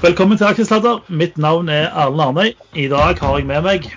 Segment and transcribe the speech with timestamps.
[0.00, 1.02] Velkommen til Aksjesladder.
[1.12, 2.54] Mitt navn er Erlend Arnøy.
[2.72, 3.88] I dag har jeg med meg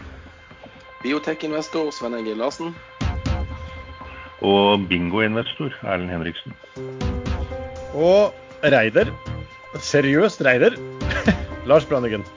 [0.99, 2.73] Biotek-investor Sven Egil Larsen.
[4.43, 6.57] Og bingoinvestor Erlend Henriksen.
[7.95, 8.35] Og
[8.75, 9.13] Reider.
[9.79, 10.75] Seriøst Reider.
[11.71, 12.27] Lars Brannigen.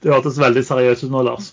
[0.00, 1.52] Det hørtes veldig seriøst ut nå, Lars.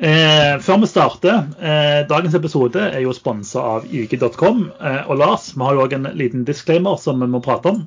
[0.00, 4.70] Eh, før vi starter, eh, dagens episode er jo sponsa av yg.com.
[4.80, 7.84] Eh, og Lars, vi har jo òg en liten disclaimer som vi må prate om.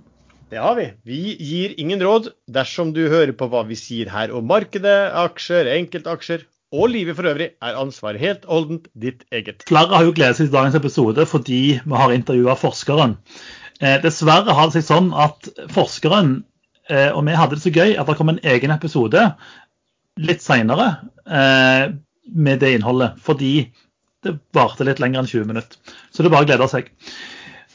[0.51, 0.89] Det har vi.
[1.07, 5.69] Vi gir ingen råd dersom du hører på hva vi sier her om markedet, aksjer,
[5.77, 6.43] enkeltaksjer
[6.75, 9.63] og livet for øvrig, er ansvaret helt holdent ditt eget.
[9.69, 13.15] Flere har jo gledet seg til dagens episode fordi vi har intervjua forskeren.
[13.79, 16.33] Eh, dessverre har det seg sånn at forskeren
[16.89, 19.23] eh, og vi hadde det så gøy at det kom en egen episode
[20.19, 20.89] litt seinere
[21.31, 21.95] eh,
[22.27, 23.15] med det innholdet.
[23.23, 23.53] Fordi
[24.27, 25.95] det varte litt lenger enn 20 minutter.
[26.11, 26.91] Så det er bare å glede seg.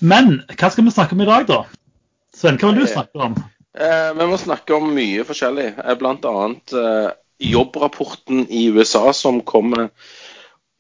[0.05, 1.65] Men hva skal vi snakke om i dag, da?
[2.37, 3.37] Sven, hva vil du snakke om?
[3.77, 5.71] Eh, vi må snakke om mye forskjellig.
[5.81, 7.09] Eh, blant annet eh,
[7.53, 9.89] jobbrapporten i USA som kommer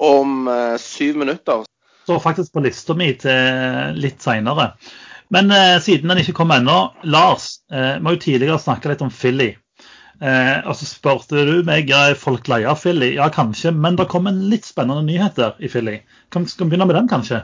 [0.02, 1.64] om eh, syv minutter.
[2.06, 4.74] Står faktisk på lista mi til litt seinere.
[5.34, 5.50] Men
[5.82, 6.76] siden den ikke kom ennå,
[7.10, 9.56] Lars, eh, vi har jo tidligere snakka litt om Philly.
[10.16, 13.12] Eh, og så spurte du meg er folk leier av Philly.
[13.18, 15.98] Ja, kanskje, men det kom en litt spennende nyheter i Philly.
[16.32, 17.42] Kan, skal vi begynne med den, kanskje?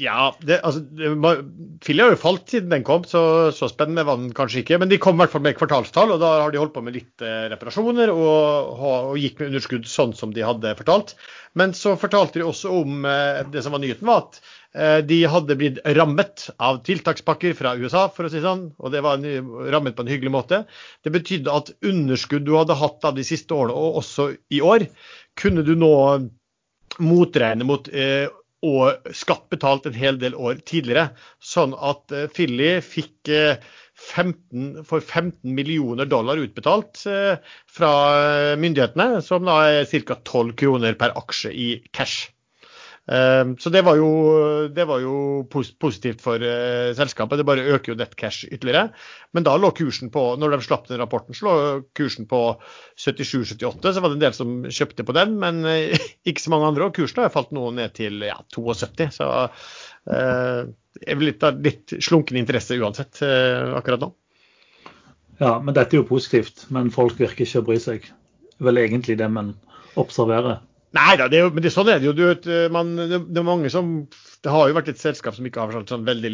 [0.00, 4.32] Ja, det, altså, det, har jo falt siden den kom, så, så spennende var den
[4.34, 4.78] kanskje ikke.
[4.80, 6.96] Men de kom i hvert fall med kvartalstall, og da har de holdt på med
[6.96, 11.14] litt eh, reparasjoner og, og, gikk med underskudd sånn som de hadde fortalt.
[11.58, 14.38] Men så fortalte de også om eh, det som var nyheten, var at
[14.74, 18.70] eh, de hadde blitt rammet av tiltakspakker fra USA, for å si sånn.
[18.80, 20.64] Og det var en, rammet på en hyggelig måte.
[21.06, 24.88] Det betydde at underskudd du hadde hatt av de siste årene, og også i år,
[25.38, 25.94] kunne du nå
[27.02, 28.26] motregne mot eh,
[28.64, 31.10] og skatt betalt en hel del år tidligere.
[31.42, 33.32] Sånn at eh, Philly fikk
[33.94, 37.36] 15, for 15 millioner dollar utbetalt eh,
[37.70, 37.92] fra
[38.58, 40.18] myndighetene, som da er ca.
[40.18, 42.33] 12 kroner per aksje i cash.
[43.04, 44.06] Så det var jo,
[44.72, 46.40] det var jo positivt for
[46.96, 47.36] selskapet.
[47.36, 48.94] Det bare øker jo nettcash ytterligere.
[49.36, 51.56] Men da lå kursen på, når de slapp den rapporten, så lå
[51.92, 52.40] kursen på
[52.96, 53.92] 77-78.
[53.92, 55.60] Så var det en del som kjøpte på den, men
[56.30, 56.88] ikke så mange andre.
[56.88, 59.10] Og kursen har falt nå ned til ja, 72.
[59.20, 64.12] Så eh, det er vel litt, litt slunken interesse uansett eh, akkurat nå.
[65.40, 66.66] Ja, men dette er jo positivt.
[66.74, 68.06] Men folk virker ikke å bry seg.
[68.62, 69.54] Vel egentlig det man
[69.98, 70.62] observerer.
[70.94, 72.14] Nei da, men det, sånn er det jo.
[72.14, 74.04] Vet, man, det, det, er mange som
[74.44, 76.30] Det har jo vært et selskap som ikke har vært sånn veldig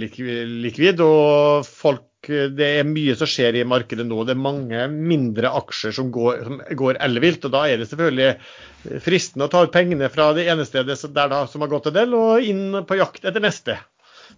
[0.66, 1.00] likvid.
[1.00, 4.18] Og folk Det er mye som skjer i markedet nå.
[4.28, 7.46] Det er mange mindre aksjer som går, som går ellevilt.
[7.48, 11.46] Og da er det selvfølgelig fristende å ta ut pengene fra det ene stedet da,
[11.48, 13.78] som har gått en del, og inn på jakt etter neste.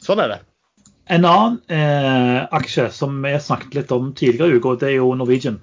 [0.02, 0.40] Sånn er det.
[1.10, 5.10] En annen eh, aksje som vi snakket litt om tidligere i uka, det er jo
[5.18, 5.58] Norwegian.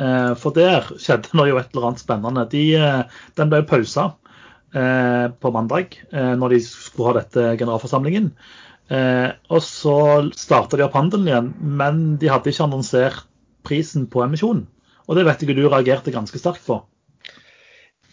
[0.00, 2.44] Eh, for der skjedde det jo et eller annet spennende.
[2.52, 4.12] De, eh, den ble pausa
[4.72, 8.30] eh, på mandag når de skulle ha dette generalforsamlingen.
[8.92, 9.96] Og så
[10.36, 11.46] starta de opp handelen igjen,
[11.80, 13.22] men de hadde ikke annonsert
[13.64, 14.66] prisen på emisjonen.
[15.08, 16.76] Og det vet jeg du reagerte ganske sterkt på.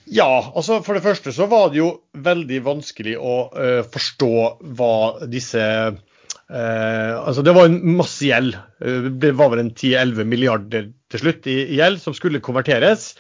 [0.10, 4.32] Ja, altså for det første så var det jo veldig vanskelig å uh, forstå
[4.78, 4.94] hva
[5.30, 8.56] disse uh, Altså det var en masse gjeld.
[9.22, 13.16] Det var vel en 10-11 milliarder til slutt i, gjeld som skulle konverteres.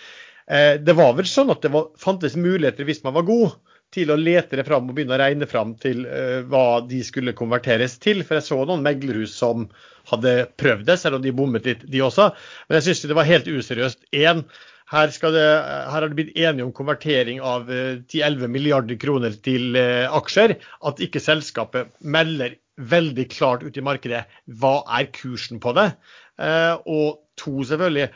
[0.50, 3.58] det var vel sånn at det var, fantes muligheter hvis man var god
[3.94, 6.04] til å lete det fram og begynne å regne fram til
[6.50, 8.24] hva de skulle konverteres til.
[8.26, 9.68] For jeg så noen meglerhus som
[10.10, 12.30] hadde prøvd det, selv om de bommet litt, de også.
[12.68, 14.06] Men jeg syns det var helt useriøst.
[14.18, 14.44] Én,
[14.90, 19.78] her, det, her har det blitt enige om konvertering av 10-11 eh, milliarder kroner til
[19.78, 20.58] eh, aksjer.
[20.90, 24.24] At ikke selskapet melder veldig klart ut i markedet
[24.60, 25.92] hva er kursen på det.
[26.40, 28.10] Eh, og to, selvfølgelig,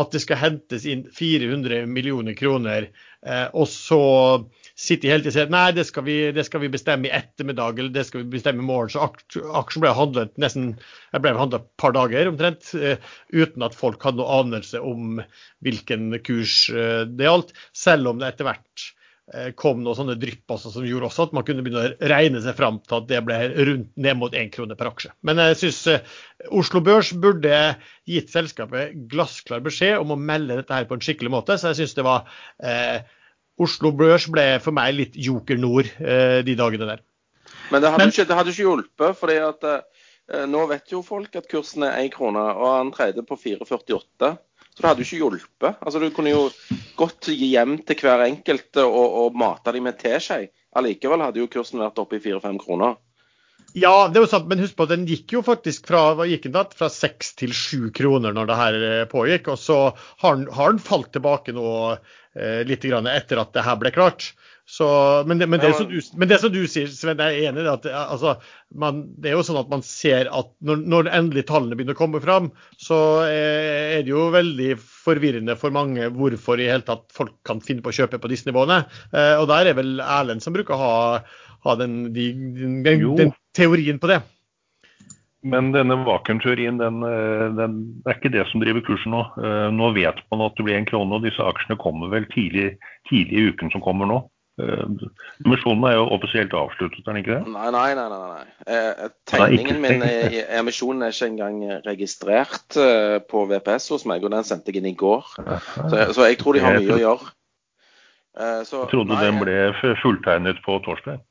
[0.00, 2.86] at det skal hentes inn 400 millioner kroner.
[3.58, 3.98] Og så
[4.78, 7.12] sitter de hele tiden og sier nei, det skal, vi, det skal, vi, bestemme i
[7.12, 8.92] ettermiddag eller det skal vi bestemme i morgen.
[8.94, 9.02] Så
[9.58, 10.70] aksjen ble handlet nesten
[11.10, 15.20] jeg ble handlet et par dager omtrent, uh, uten at folk hadde noe anelse om
[15.66, 17.52] hvilken kurs det gjaldt.
[17.76, 18.88] Selv om det etter hvert
[19.54, 22.56] kom noen sånne drypp også, som gjorde også at man kunne begynne å regne seg
[22.58, 23.36] fram til at det ble
[23.68, 25.12] rundt ned mot én krone per aksje.
[25.22, 25.78] Men jeg syns
[26.50, 27.60] Oslo Børs burde
[28.10, 31.60] gitt selskapet glassklar beskjed om å melde dette her på en skikkelig måte.
[31.60, 32.26] Så jeg syns det var
[33.60, 37.02] Oslo Børs ble for meg litt Joker Nord eh, de dagene der.
[37.70, 41.02] Men det hadde, Men, ikke, det hadde ikke, hjulpet, fordi at eh, nå vet jo
[41.04, 44.32] folk at kursen er én krone, og han tredje på 4,48.
[44.74, 45.78] Så det hadde jo ikke hjulpet.
[45.82, 46.46] Altså, du kunne jo
[46.98, 50.48] gått hjem til hver enkelt og, og mata dem med teskje.
[50.78, 52.98] Allikevel hadde jo kursen vært oppe i 4-5 kroner.
[53.78, 56.48] Ja, det er jo sant, men husk på at den gikk jo faktisk fra gikk
[56.48, 56.64] den da?
[56.74, 59.52] Fra 6 til 7 kroner når det her eh, pågikk.
[59.52, 59.78] Og så
[60.22, 61.68] har den, har den falt tilbake nå
[62.66, 64.28] litt grann etter at det her ble klart.
[64.70, 64.86] Så,
[65.26, 67.64] men, det, men, det, som du, men det som du sier, Sven, jeg er enig
[67.64, 67.72] i det.
[67.72, 68.36] at altså,
[68.78, 71.98] man, det er jo sånn at man ser at når, når endelig tallene begynner å
[71.98, 72.46] komme fram,
[72.78, 77.82] så er det jo veldig forvirrende for mange hvorfor i hele tatt folk kan finne
[77.82, 78.84] på å kjøpe på disse nivåene.
[79.10, 80.94] Eh, og der er vel Erlend som bruker å ha,
[81.66, 82.30] ha den, de,
[82.62, 82.84] den,
[83.18, 84.20] den, teorien på det.
[85.42, 89.22] Men denne vakuumteorien den, eh, den, det er ikke det som driver kursen nå.
[89.40, 92.74] Eh, nå vet man at det blir en krone, og disse aksjene kommer vel tidlig,
[93.08, 94.20] tidlig i uken som kommer nå.
[94.60, 97.52] Emisjonen er jo offisielt avsluttet, er den ikke det?
[97.54, 98.06] Nei, nei, nei.
[98.12, 98.74] nei, nei.
[98.74, 104.34] Eh, tegningen min i emisjonen er ikke engang registrert eh, på VPS hos meg, og
[104.34, 105.32] den sendte jeg inn i går.
[105.32, 107.32] Så, så jeg tror de har mye å gjøre.
[108.36, 111.22] Eh, så, jeg trodde nei, den ble fulltegnet på torsdag.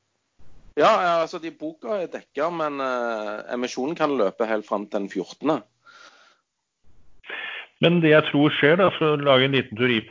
[0.78, 0.90] Ja,
[1.20, 5.60] altså de boka er dekka, men uh, emisjonen kan løpe helt fram til den 14.
[7.80, 10.02] Men det jeg tror skjer, da, for å lage en liten teori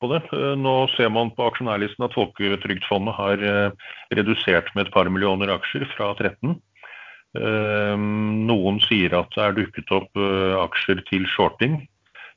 [0.00, 0.22] på det.
[0.32, 5.52] Eh, nå ser man på aksjonærlisten at Folketrygdfondet har eh, redusert med et par millioner
[5.52, 6.56] aksjer fra 13.
[7.38, 7.94] Eh,
[8.48, 10.24] noen sier at det er dukket opp
[10.64, 11.80] aksjer til shorting.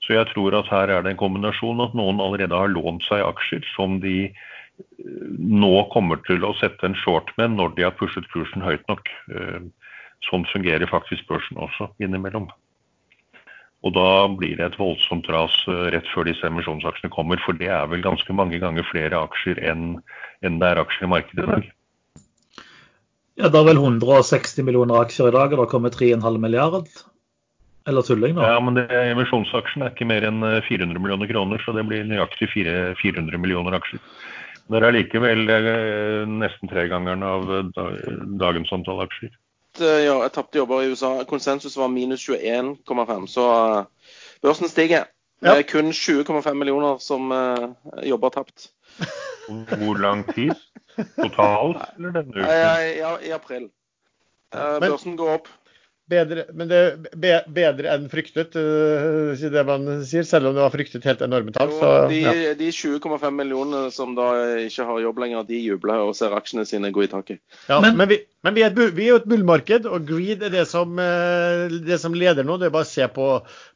[0.02, 3.22] Så jeg tror at her er det en kombinasjon at noen allerede har lånt seg
[3.22, 4.32] aksjer som de
[5.38, 9.10] nå kommer til å sette en short med når de har pushet kursen høyt nok.
[10.30, 12.50] Sånn fungerer faktisk børsen også innimellom.
[13.82, 17.42] Og da blir det et voldsomt ras eh, rett før disse emisjonsaksjene kommer.
[17.42, 19.96] For det er vel ganske mange ganger flere aksjer enn,
[20.46, 21.72] det er aksjer i markedet i dag.
[23.42, 26.92] Ja, Det er vel 160 millioner aksjer i dag, og det kommer 3,5 milliard?
[27.90, 28.52] Eller tulling da?
[28.54, 28.86] Ja, men det,
[29.16, 33.80] emisjonsaksjen er ikke mer enn 400 eh, millioner kroner, så det blir nøyaktig 400 millioner
[33.80, 34.04] aksjer.
[34.70, 37.48] Det er allikevel eh, nesten tregangeren av
[38.40, 39.34] dagens antall aksjer.
[39.80, 41.14] Eh, ja, jeg tapte jobber i USA.
[41.28, 43.46] Konsensus var minus 21,5, så
[44.44, 45.10] børsen stiger.
[45.42, 47.32] Det er kun 20,5 millioner som
[48.06, 48.68] jobber tapt.
[49.50, 50.54] Hvor lang tid?
[51.18, 52.46] Totalt, eller denne uken?
[52.46, 53.66] I, i, i april.
[54.54, 55.50] Børsen går opp
[56.10, 56.80] bedre, men det
[57.32, 61.54] er bedre enn fryktet, uh, det man sier, selv om det var fryktet helt enorme
[61.56, 61.72] tall.
[61.78, 62.34] Ja.
[62.36, 64.30] De, de 20,5 millionene som da
[64.66, 67.42] ikke har jobb lenger, de jubler og ser aksjene sine gå i taket.
[67.70, 70.44] Ja, men, men, vi, men vi, er et, vi, er jo et bullmarked, og greed
[70.48, 72.58] er det som, uh, det som, leder nå.
[72.62, 73.30] Det er bare å se på,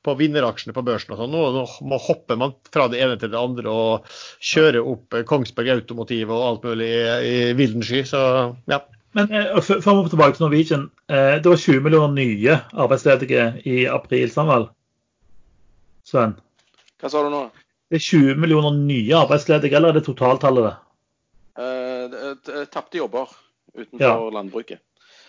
[0.06, 1.16] på vinneraksjene på børsen.
[1.16, 1.36] og sånn.
[1.36, 5.78] Nå, nå, nå, hopper man fra det ene til det andre og kjører opp Kongsberg
[5.78, 8.04] Automotiv og alt mulig i, i vilden sky.
[8.08, 8.22] Så
[8.72, 8.84] ja.
[9.16, 10.88] Men eh, før vi må tilbake til Norwegian.
[11.08, 14.68] Eh, det var 20 millioner nye arbeidsledige i april, sammen
[16.06, 16.36] Sven?
[17.02, 17.46] Hva sa du nå?
[17.90, 20.82] Det er 20 millioner nye arbeidsledige, eller er det totaltallet?
[21.58, 23.32] Eh, Tapte jobber
[23.76, 24.18] utenfor ja.
[24.36, 24.82] landbruket.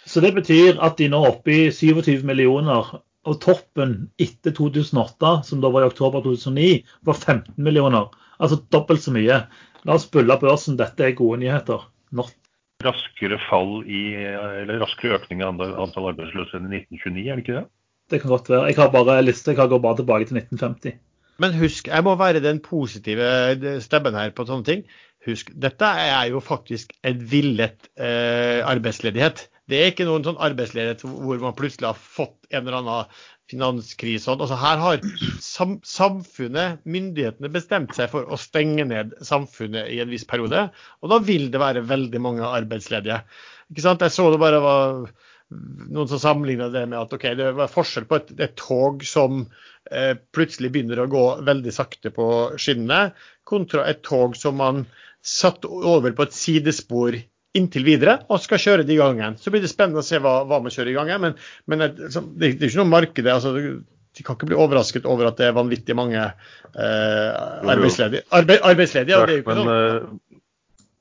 [0.06, 2.94] Så det betyr at de nå er oppe i 27 millioner.
[3.26, 8.12] Og toppen etter 2008, som da var i oktober 2009, var 15 millioner.
[8.38, 9.40] Altså dobbelt så mye.
[9.86, 10.78] La oss bulle børsen.
[10.78, 11.88] Dette er gode nyheter.
[12.14, 12.34] Not
[12.84, 17.58] raskere fall i, eller raskere økning i antall arbeidsløse enn i 1929, er det ikke
[17.58, 17.66] det?
[18.12, 18.68] Det kan godt være.
[18.70, 21.00] Jeg har bare liste, jeg går bare tilbake til 1950.
[21.42, 24.86] Men husk, jeg må være den positive stemmen her på sånne ting.
[25.26, 29.48] Husk, dette er jo faktisk en villet eh, arbeidsledighet.
[29.66, 33.16] Det er ikke noen sånn arbeidsledighet hvor man plutselig har fått en eller annen
[33.50, 34.32] finanskrise.
[34.32, 35.04] Altså her har
[35.42, 40.68] sam samfunnet, myndighetene, bestemt seg for å stenge ned samfunnet i en viss periode.
[41.02, 43.22] Og da vil det være veldig mange arbeidsledige.
[43.70, 44.02] Ikke sant?
[44.02, 45.06] Jeg så det bare var
[45.50, 49.44] noen som sammenligna det med at okay, det var forskjell på et, et tog som
[49.90, 53.12] eh, plutselig begynner å gå veldig sakte på skinnene,
[53.46, 54.84] kontra et tog som man
[55.26, 57.18] satt over på et sidespor
[57.58, 59.36] inntil videre og skal kjøre det i gang.
[59.40, 61.22] Så blir det spennende å se hva, hva man kjører i gangen.
[61.24, 61.36] Men,
[61.70, 63.30] men det, det, er ikke noe marked.
[63.32, 67.32] Altså, de kan ikke bli overrasket over at det er vanvittig mange eh,
[67.68, 68.24] arbeidsledige.
[68.36, 69.72] Arbe, arbeidsledige ja, men.
[69.72, 70.36] Eh,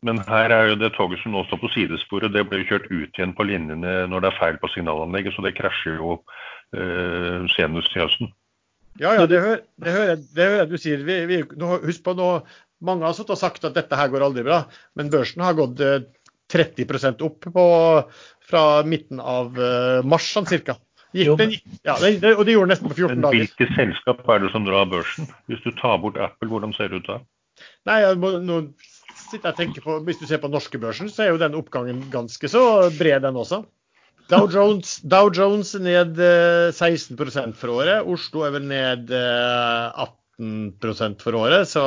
[0.06, 3.16] men, her er jo det toget som nå står på sidesporet, det blir kjørt ut
[3.16, 6.20] igjen på linjene når det er feil på signalanlegget, så det krasjer jo
[6.78, 8.30] eh, senest i høsten.
[9.02, 11.02] Ja, ja, det hører, det hører, det hører jeg du sier.
[11.08, 11.42] Vi, vi,
[11.88, 12.30] husk på nå,
[12.86, 14.66] Mange har sagt at dette her går aldri bra,
[15.00, 16.04] men børsen har gått eh,
[16.54, 17.68] 30% opp på,
[18.46, 20.78] fra midten av uh, mars sånn cirka.
[21.16, 21.54] Gikk, den,
[21.88, 23.38] ja, det, og det gjorde nesten på 14 dager.
[23.38, 25.30] Men Hvilke selskap er det som drar børsen?
[25.48, 27.22] Hvis du tar bort Apple, hvordan ser det ut da?
[27.88, 28.58] Nei, jeg må, nå
[29.16, 31.56] sitter jeg og tenker på, Hvis du ser på norske børsen, så er jo den
[31.56, 32.66] oppgangen ganske så
[32.98, 33.64] bred, den også.
[34.28, 36.20] Dow Jones, Dow Jones ned
[36.74, 38.04] 16 eh, for året.
[38.10, 41.68] Oslo er vel ned 18 15 for året.
[41.70, 41.84] Så,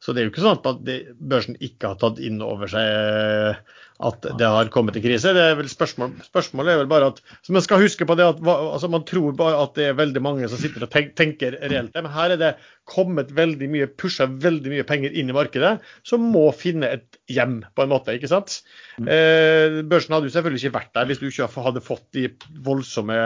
[0.00, 3.58] så, det er jo ikke sånn at børsen ikke har tatt inn over seg
[3.98, 5.32] at det har kommet en krise.
[5.34, 8.28] Det er vel spørsmål, spørsmålet er vel bare at så Man skal huske på det
[8.28, 11.90] at altså man tror bare at det er veldig mange som sitter og tenker reelt.
[11.96, 12.52] Men her er det
[12.88, 15.74] kommet veldig mye, pusha veldig mye penger inn i markedet,
[16.06, 18.14] som må finne et hjem, på en måte.
[18.14, 18.60] ikke sant?
[19.02, 19.10] Mm.
[19.10, 22.28] Eh, børsen hadde jo selvfølgelig ikke vært der hvis du ikke hadde fått de
[22.64, 23.18] voldsomme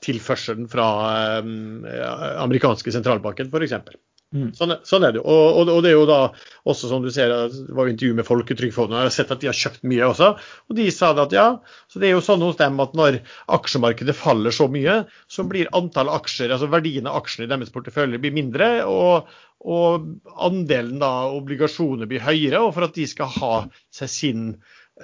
[0.00, 0.86] pengetilførselen fra
[1.38, 3.74] eh, amerikanske sentralbanken, f.eks.
[4.30, 4.52] Mm.
[4.54, 5.22] Sånn, sånn, er det.
[5.24, 6.18] Og, og, og, det er jo da
[6.70, 9.42] også som du ser, det var jo intervju med Folketrygdfondet, og jeg har sett at
[9.42, 10.28] de har kjøpt mye også.
[10.70, 11.46] Og de sa det at ja,
[11.90, 13.18] så det er jo sånn hos dem at når
[13.58, 18.22] aksjemarkedet faller så mye, så blir antall aksjer, altså verdien av aksjene i deres portefølje
[18.22, 18.74] blir mindre.
[18.86, 19.30] og
[19.60, 20.06] og
[20.40, 23.56] andelen da obligasjoner blir høyere, og for at de skal ha
[23.92, 24.46] seg sin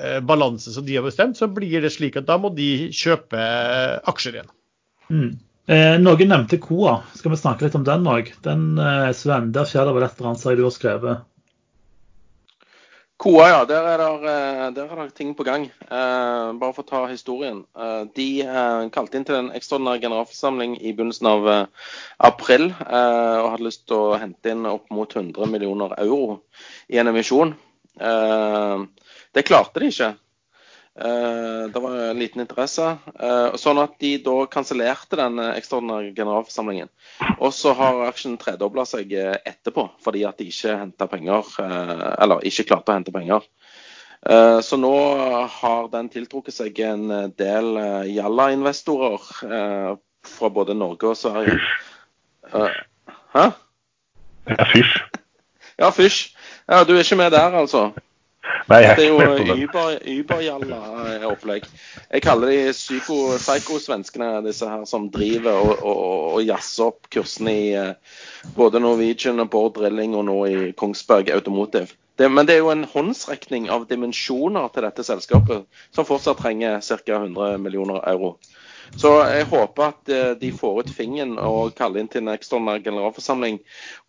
[0.01, 3.37] eh, balanse som de har bestemt, så blir det slik at da må de kjøpe
[3.37, 4.49] eh, aksjer igjen.
[5.11, 5.39] Mm.
[5.67, 7.01] Eh, noen nevnte KOA.
[7.19, 8.31] Skal vi snakke litt om den òg?
[8.47, 11.25] Den, eh, Sven, der skjer det vel et eller annet, sier du har skrevet?
[13.17, 13.65] KOA, ja.
[13.65, 15.65] Der er, det, eh, ting på gang.
[15.65, 17.65] Eh, bare for å ta historien.
[17.77, 21.69] Eh, de eh, kalte inn til en ekstraordinær generalforsamling i begynnelsen av
[22.21, 26.43] april og hadde lyst til å hente inn opp mot 100 millioner euro
[26.89, 27.57] i en emisjon.
[27.97, 30.15] det klarte de ikke.
[30.97, 32.95] Uh, det var en liten interesse.
[33.21, 36.89] Uh, sånn at de da kansellerte den ekstraordinære generalforsamlingen.
[37.37, 41.53] Og så har aksjen tredobla seg etterpå fordi at de ikke henta penger.
[41.61, 43.45] Eller ikke klarte å hente penger.
[44.67, 44.95] Så nå
[45.61, 47.69] har den tiltrukket seg en del
[48.11, 49.29] Jalla-investorer
[50.27, 51.61] fra både Norge og Sverige.
[53.37, 53.45] Hæ?
[54.51, 54.97] Ja, fysj.
[55.77, 56.19] Ja, fysj.
[56.67, 57.91] Ja, du er ikke med der, altså?
[58.67, 61.67] Nei, jeg det er jo Uber-jalla-opplegg.
[62.11, 66.01] Jeg kaller de psyko-svenskene, disse her som driver og, og,
[66.37, 68.19] og jazzer opp kursene i eh,
[68.57, 71.95] både Norwegian og Bård Drilling og nå i Kongsberg Automotive.
[72.19, 76.81] Det, men det er jo en håndsrekning av dimensjoner til dette selskapet, som fortsatt trenger
[76.81, 77.19] ca.
[77.21, 78.37] 100 millioner euro.
[78.97, 82.85] Så jeg håper at eh, de får ut fingeren og kaller inn til en ekstraordinær
[82.85, 83.59] generalforsamling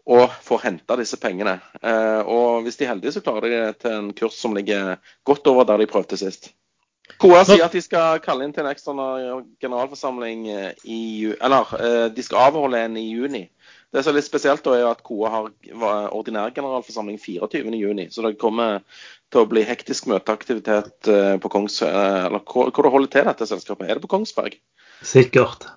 [0.07, 1.57] og får henta disse pengene.
[1.81, 4.95] Eh, og hvis de er heldige, så klarer de det til en kurs som ligger
[5.27, 6.51] godt over der de prøvde sist.
[7.17, 11.01] KOA sier at de skal kalle inn til en ekstraordinær generalforsamling eh, i
[11.33, 13.47] Eller de skal avholde en i juni.
[13.93, 15.47] Det som er litt spesielt, da, er at KOA har
[16.15, 18.81] ordinær generalforsamling 24.6, så det kommer
[19.31, 21.11] til å bli hektisk møteaktivitet
[21.43, 21.79] på Kongs...
[21.87, 23.87] Eller hvor, hvor holder til dette selskapet?
[23.87, 24.59] Er det på Kongsberg?
[25.07, 25.69] Sikkert.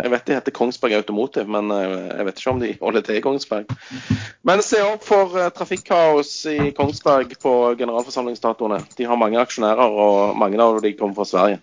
[0.00, 3.18] Jeg vet de heter Kongsberg Automotive, men eh, jeg vet ikke om de holder til
[3.18, 3.72] i Kongsberg.
[4.46, 8.80] Men se opp for trafikkaos i Kongsberg på generalforsamlingsdatoene.
[8.96, 11.60] De har mange aksjonærer, og mange av dem kommer fra Sverige.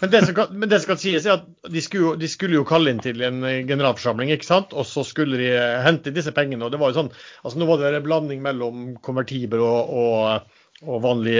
[0.00, 2.66] Men det, kan, men det som kan, sies er at de skulle, de skulle, jo
[2.66, 4.74] kalle inn til en eh, generalforsamling, ikke sant?
[4.74, 5.52] og så skulle de
[5.84, 6.66] hente disse pengene.
[6.66, 10.52] og det var jo sånn, altså Nå var det en blanding mellom konvertibel og, og,
[10.82, 11.38] og vanlig,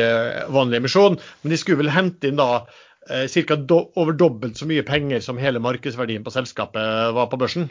[0.55, 2.65] vanlig emisjon, men de skulle vel hente inn da
[3.11, 3.59] eh, ca.
[3.59, 7.69] Do over dobbelt så mye penger som hele markedsverdien på selskapet var på børsen.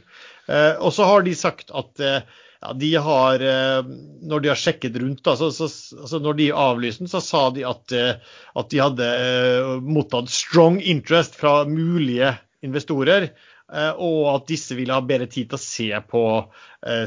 [0.51, 2.21] Eh, og så har de sagt at eh,
[2.63, 3.85] ja, de har, eh,
[4.21, 5.67] når de har sjekket rundt, da, så, så,
[5.99, 10.31] altså når de avlyste den, så sa de at, eh, at de hadde eh, mottatt
[10.31, 13.33] strong interest fra mulige investorer.
[13.73, 16.21] Og at disse ville ha bedre tid til å se på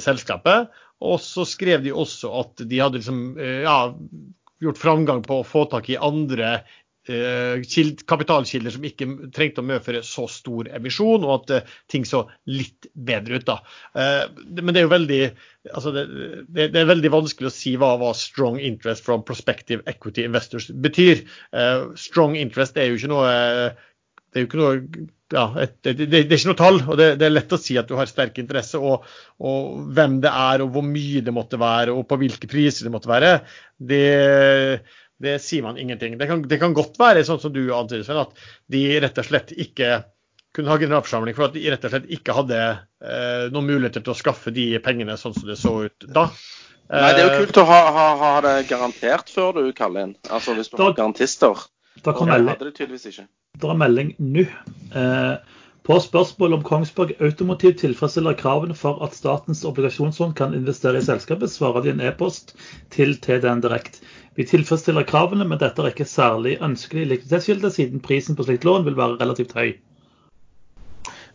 [0.02, 0.72] selskapet.
[1.04, 3.20] Og så skrev de også at de hadde liksom,
[3.62, 3.76] ja,
[4.64, 6.56] gjort framgang på å få tak i andre
[7.06, 12.88] kapitalkilder som ikke trengte å medføre så stor emisjon, og at eh, ting så litt
[12.92, 13.46] bedre ut.
[13.46, 13.58] da.
[13.94, 14.22] Eh,
[14.60, 15.20] men det er jo veldig,
[15.72, 16.06] altså det,
[16.75, 21.26] det er veldig vanskelig å si hva, hva, 'strong interest from prospective equity investors' betyr.
[21.96, 23.34] Strong interest er jo ikke noe
[24.36, 27.06] det er jo ikke noe ja, et, det, det, er ikke noe tall, og det,
[27.18, 28.78] det, er lett å si at du har sterk interesse.
[28.78, 29.06] Og,
[29.42, 32.92] og, hvem det er, og hvor mye det måtte være, og på hvilke priser det
[32.94, 33.32] måtte være,
[33.90, 34.04] det,
[35.23, 36.18] det sier man ingenting.
[36.18, 39.28] Det kan, det kan godt være sånn som du antyder, Sven, at de rett og
[39.28, 40.02] slett ikke
[40.56, 44.14] kunne ha generalforsamling for at de rett og slett ikke hadde eh, noen muligheter til
[44.14, 46.30] å skaffe de pengene sånn som det så ut da.
[46.87, 50.08] Nei, Det er jo eh, kult å ha, ha, ha det garantert før du kaller
[50.08, 50.14] inn.
[50.30, 51.66] Altså Hvis du da, har garantister.
[52.04, 53.26] Da kan melding, hadde det tydeligvis ikke.
[53.56, 54.46] Det er melding nå.
[54.96, 55.56] Eh,
[55.87, 61.52] på spørsmål om Kongsberg Automotiv tilfredsstiller kravene for at statens obligasjonsfond kan investere i selskapet,
[61.52, 62.56] svarer de en e-post
[62.90, 64.00] til TDN Direkt.
[64.36, 68.84] Vi tilfredsstiller kravene, men dette er ikke særlig ønskelig likviditetskilde, siden prisen på slikt lån
[68.84, 69.70] vil være relativt høy.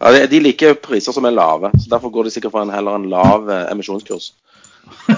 [0.01, 2.97] Ja, De liker priser som er lave, så derfor går de sikkert for en heller
[2.97, 4.33] en lav eh, emisjonskurs.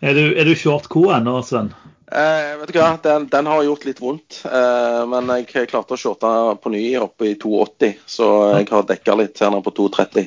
[0.00, 1.70] er, du, er du short co ennå, Sven?
[2.10, 4.40] Eh, vet du hva, den, den har gjort litt vondt.
[4.50, 6.30] Eh, men jeg klarte å shorte
[6.62, 10.26] på ny oppe i 2,80, så jeg har dekka litt her nede på 2,30.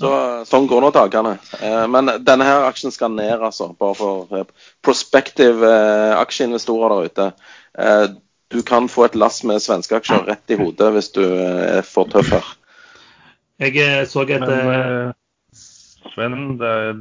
[0.00, 0.10] Så
[0.48, 1.34] Sånn går nå dagene.
[1.60, 3.70] Eh, men denne her aksjen skal ned, altså.
[3.76, 4.48] Bare for eh,
[4.86, 7.26] prospective eh, aksjeinvestorer der ute.
[7.78, 8.06] Eh,
[8.50, 12.08] du kan få et lass med svenske aksjer rett i hodet hvis du er for
[12.10, 12.48] tøff her.
[13.60, 15.12] Jeg så et Men
[16.14, 16.92] Sven, det er,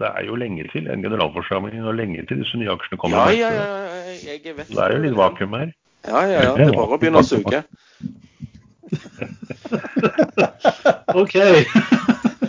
[0.00, 3.30] det er jo lenge til en generalforsamling og lenge til disse nye aksjene kommer.
[3.32, 4.16] Ja, ja, ja.
[4.34, 5.70] Jeg vet det er jo litt vakuum her.
[6.08, 6.56] Ja, ja, ja.
[6.58, 7.62] Det er bare å begynne å suge.
[11.22, 11.34] OK.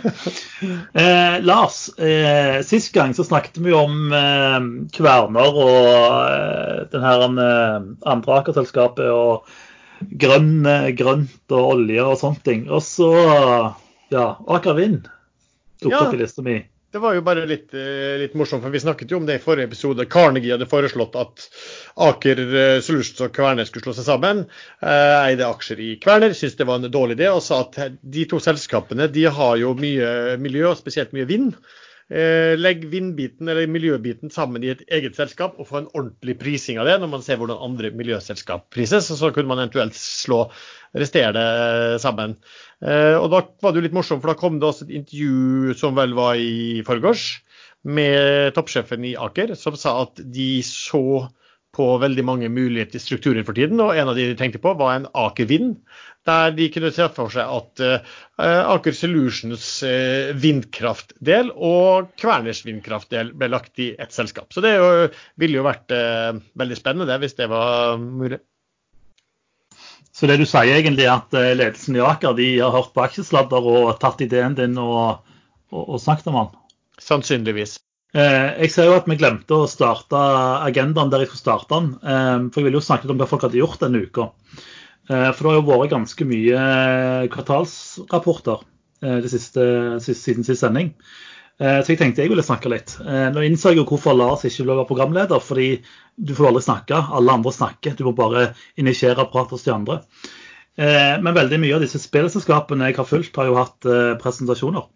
[1.02, 4.58] eh, Lars, eh, sist gang så snakket vi om eh,
[4.96, 5.86] Kverner og
[6.26, 7.78] eh, den her eh,
[8.14, 9.48] andre Aker-selskapet og
[10.20, 10.64] grønn,
[10.96, 12.66] grønt og olje og sånne ting.
[12.72, 13.10] Og så,
[14.12, 15.08] ja, Aker Vind
[15.80, 16.06] dukket Ja.
[16.06, 16.60] opp i lista mi.
[16.90, 19.42] Det var jo bare litt, eh, litt morsomt, for vi snakket jo om det i
[19.42, 20.08] forrige episode.
[20.10, 21.44] Carnegie hadde foreslått at
[22.02, 24.40] Aker eh, Solutions og Kværner skulle slå seg sammen.
[24.82, 28.26] Eh, eide aksjer i Kværner, syntes det var en dårlig idé, og sa at de
[28.26, 31.54] to selskapene de har jo mye miljø, og spesielt mye vind.
[32.10, 36.80] Eh, legg vindbiten eller miljøbiten sammen i et eget selskap og få en ordentlig prising
[36.82, 39.12] av det når man ser hvordan andre miljøselskap prises.
[39.14, 40.40] og Så kunne man eventuelt slå
[40.98, 42.34] resterende eh, sammen.
[42.82, 45.76] Eh, og Da var det jo litt morsomt, for da kom det også et intervju
[45.78, 47.28] som vel var i forgårs,
[47.86, 51.30] med toppsjefen i Aker, som sa at de så
[51.76, 54.72] på veldig mange muligheter i strukturer for tiden, og en av de de tenkte på
[54.78, 55.76] var en Aker Vind,
[56.26, 58.16] der de kunne se for seg at uh,
[58.74, 64.50] Aker Solutions uh, vindkraftdel og Kverners vindkraftdel ble lagt i ett selskap.
[64.52, 65.08] Så det jo,
[65.40, 68.42] ville jo vært uh, veldig spennende det, hvis det var mulig.
[70.10, 73.68] Så det du sier egentlig er at ledelsen i Aker de har hørt på aksjesladder
[73.72, 75.22] og tatt ideen din og,
[75.70, 76.58] og, og snakket om den?
[77.00, 77.78] Sannsynligvis.
[78.10, 80.18] Eh, jeg ser jo at vi glemte å starte
[80.66, 81.90] agendaen der jeg skulle starte den.
[82.02, 84.30] Eh, for jeg ville jo snakket om hva folk hadde gjort denne uka.
[85.10, 86.64] Eh, for det har jo vært ganske mye
[87.34, 88.66] kvartalsrapporter
[89.00, 89.62] siste,
[90.04, 90.90] siden sist sending.
[91.60, 92.94] Så jeg tenkte jeg ville snakke litt.
[93.04, 95.40] Nå innså jeg jo hvorfor Lars ikke ville være programleder.
[95.44, 95.68] Fordi
[96.16, 97.00] du får aldri snakke.
[97.16, 97.96] Alle andre snakker.
[97.96, 98.50] Du må bare
[98.80, 99.98] initiere prat hos de andre.
[100.76, 103.88] Men veldig mye av disse spillselskapene jeg har fulgt, har jo hatt
[104.20, 104.88] presentasjoner.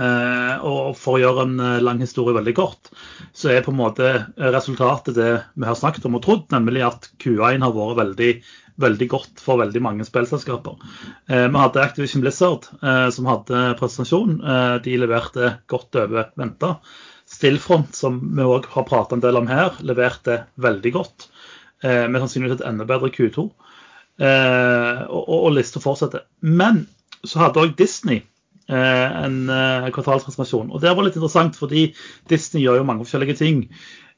[0.00, 2.90] Eh, og for å gjøre en eh, lang historie veldig kort,
[3.36, 7.08] så er på en måte resultatet det vi har snakket om og trodd, nemlig at
[7.22, 8.30] Q1 har vært veldig,
[8.82, 10.78] veldig godt for veldig mange spillselskaper.
[11.28, 14.38] Eh, vi hadde Activision Blizzard eh, som hadde presentasjon.
[14.40, 16.76] Eh, de leverte godt over venta.
[17.32, 21.28] Stillfront, som vi òg har pratet en del om her, leverte veldig godt.
[21.82, 23.48] Eh, med sannsynligvis et enda bedre Q2.
[24.22, 26.26] Eh, og, og, og lista fortsetter.
[26.44, 26.84] Men
[27.24, 28.31] så hadde òg Disney eh,
[28.76, 30.72] en eh, kvartalstransformasjon.
[30.72, 31.90] Og det var litt interessant, fordi
[32.30, 33.64] Disney gjør jo mange forskjellige ting.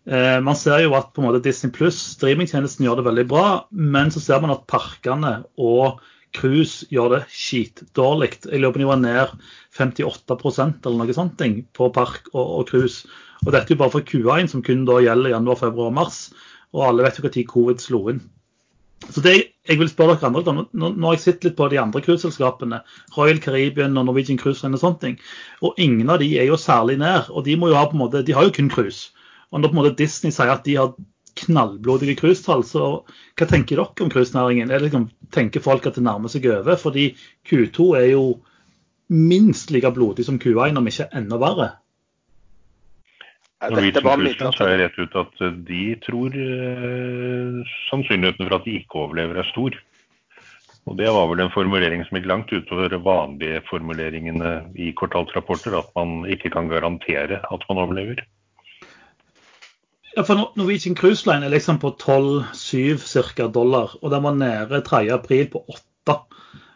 [0.04, 3.46] Eh, man ser jo at på en måte Disney pluss, streamingtjenesten, gjør det veldig bra,
[3.70, 6.02] men så ser man at parkene og
[6.34, 8.32] cruise gjør det skitdårlig.
[8.44, 9.36] Jeg lurer på var ned
[9.78, 10.38] 58
[10.84, 13.08] eller noe sånt på park og, og cruise.
[13.44, 16.20] Og dette er jo bare for Q1, som kun da gjelder januar, februar og mars.
[16.74, 18.22] Og alle vet jo når covid slo inn.
[19.10, 21.78] Så det jeg vil spørre dere andre, da, nå, har jeg sett litt på de
[21.80, 22.82] andre cruiseselskapene,
[23.16, 25.18] Royal Caribbean og Norwegian Cruise og sånne ting,
[25.64, 27.30] og ingen av de er jo særlig nær.
[27.32, 29.10] Og de må jo ha på en måte, de har jo kun cruise.
[29.52, 30.92] Og når på en måte Disney sier at de har
[31.38, 32.88] knallblodige cruisetall, så
[33.38, 34.72] hva tenker dere om cruisenæringen?
[34.84, 36.76] Liksom, tenker folk at det nærmer seg over?
[36.80, 37.08] Fordi
[37.48, 38.26] Q2 er jo
[39.14, 41.70] minst like blodig som Q1, om ikke enda verre.
[43.70, 48.68] Norwegian var Cruise Line sa rett ut at eh, de tror eh, sannsynligheten for at
[48.68, 49.76] de ikke overlever er stor.
[50.84, 55.88] Og Det var vel en formulering som gikk langt utover vanlige formuleringene i kvartalsrapporter, at
[55.96, 58.20] man ikke kan garantere at man overlever.
[60.14, 64.82] Ja, for Norwegian Cruise Line er liksom på 12-7 cirka dollar, og den var nede
[64.84, 65.08] 3.
[65.16, 65.64] april på
[66.06, 66.18] 8.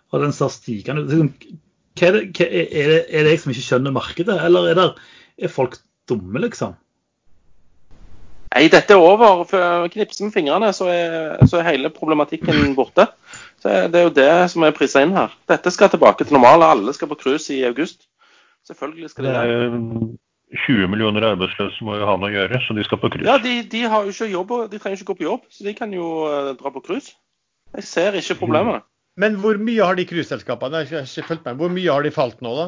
[0.09, 1.13] Og den ser stigende ut.
[1.13, 1.61] Liksom,
[1.99, 4.71] Hva er, det, hva er, er, det, er det jeg som ikke skjønner markedet, eller
[4.71, 5.07] er, det,
[5.45, 5.77] er folk
[6.09, 6.77] dumme, liksom?
[8.55, 9.43] Nei, dette er over.
[9.49, 13.07] For Knipse med fingrene, så er, så er hele problematikken borte.
[13.63, 15.35] Så Det er jo det som er prisa inn her.
[15.51, 16.65] Dette skal tilbake til normalen.
[16.67, 18.09] Alle skal på cruise i august.
[18.69, 19.53] Selvfølgelig skal de Det det.
[19.69, 20.17] er
[20.65, 23.29] 20 millioner arbeidsløse må jo ha noe å gjøre, så de skal på cruise.
[23.29, 25.75] Ja, de, de har jo ikke jobb, de trenger ikke gå på jobb, så de
[25.77, 27.13] kan jo eh, dra på cruise.
[27.77, 28.87] Jeg ser ikke problemet.
[29.21, 30.87] Men hvor mye har de cruiseselskapene.
[31.59, 32.67] Hvor mye har de falt nå, da?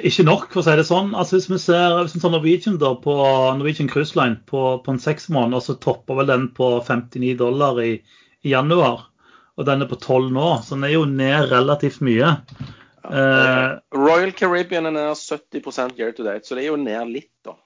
[0.00, 1.12] Ikke nok, for å si det sånn.
[1.18, 3.14] Altså, hvis vi ser hvis vi tar Norwegian da, på
[3.58, 7.80] Norwegian Cruise Line på, på en seks måneder, så topper vel den på 59 dollar
[7.82, 7.96] i,
[8.42, 9.08] i januar.
[9.60, 12.30] Og den er på 12 nå, så den er jo ned relativt mye.
[13.02, 17.32] Eh, Royal Caribbean er ned 70 year to date, så det er jo ned litt,
[17.44, 17.56] da.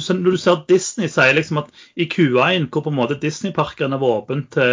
[0.00, 3.20] så når du ser at Disney sier liksom at i Q1, hvor på en måte
[3.20, 4.72] Disneyparkene var åpent til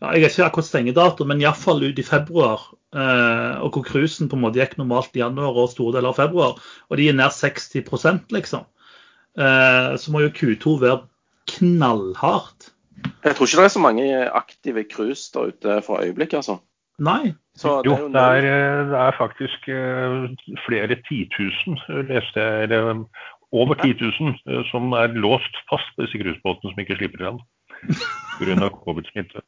[0.00, 2.62] ja, Jeg har ikke akkurat stengedato, men iallfall ut i februar.
[2.94, 6.20] Eh, og hvor cruisen på en måte gikk normalt i januar og store deler av
[6.20, 6.60] februar.
[6.90, 8.68] Og de er nær 60 liksom.
[9.38, 11.00] Eh, så må jo Q2 være
[11.56, 12.70] knallhardt.
[13.24, 16.60] Jeg tror ikke det er så mange aktive cruise der ute for øyeblikket, altså.
[16.98, 17.34] Nei.
[17.58, 19.66] Så Jo, jo det er, eh, det er faktisk
[20.66, 21.78] flere titusen,
[22.08, 22.62] leste jeg.
[22.62, 23.04] Eller
[23.54, 27.42] over 10 000 eh, som er låst fast på disse cruisebåtene som ikke slipper land
[28.38, 28.70] pga.
[28.86, 29.44] covid-smitte.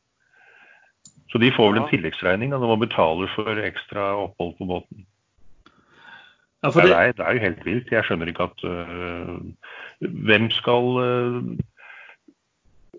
[1.37, 5.03] Så de får vel en tilleggsregning da man betaler betale for ekstra opphold på båten.
[6.65, 7.91] Ja, det, det, er, det er jo helt vilt.
[7.93, 9.35] Jeg skjønner ikke at øh,
[10.31, 11.43] Hvem skal øh,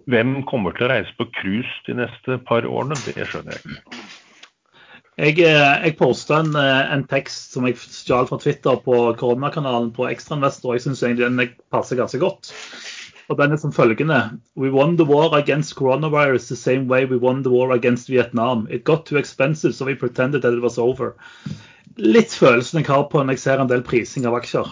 [0.06, 3.00] Hvem kommer til å reise på cruise de neste par årene?
[3.08, 4.06] Det skjønner jeg ikke.
[5.17, 9.89] Jeg, eh, jeg posta en, eh, en tekst som jeg stjal fra Twitter på koronakanalen
[9.97, 10.78] på Ekstrainvestor.
[10.78, 12.54] Jeg syns egentlig den passer ganske godt.
[13.27, 17.17] Og den er som følgende We won the war against coronavirus the same way we
[17.17, 18.67] won the war against Vietnam.
[18.71, 21.15] It got too expensive, so we pretended that it was over.
[21.97, 24.67] Litt følelsen jeg har på når jeg ser en del prising av aksjer.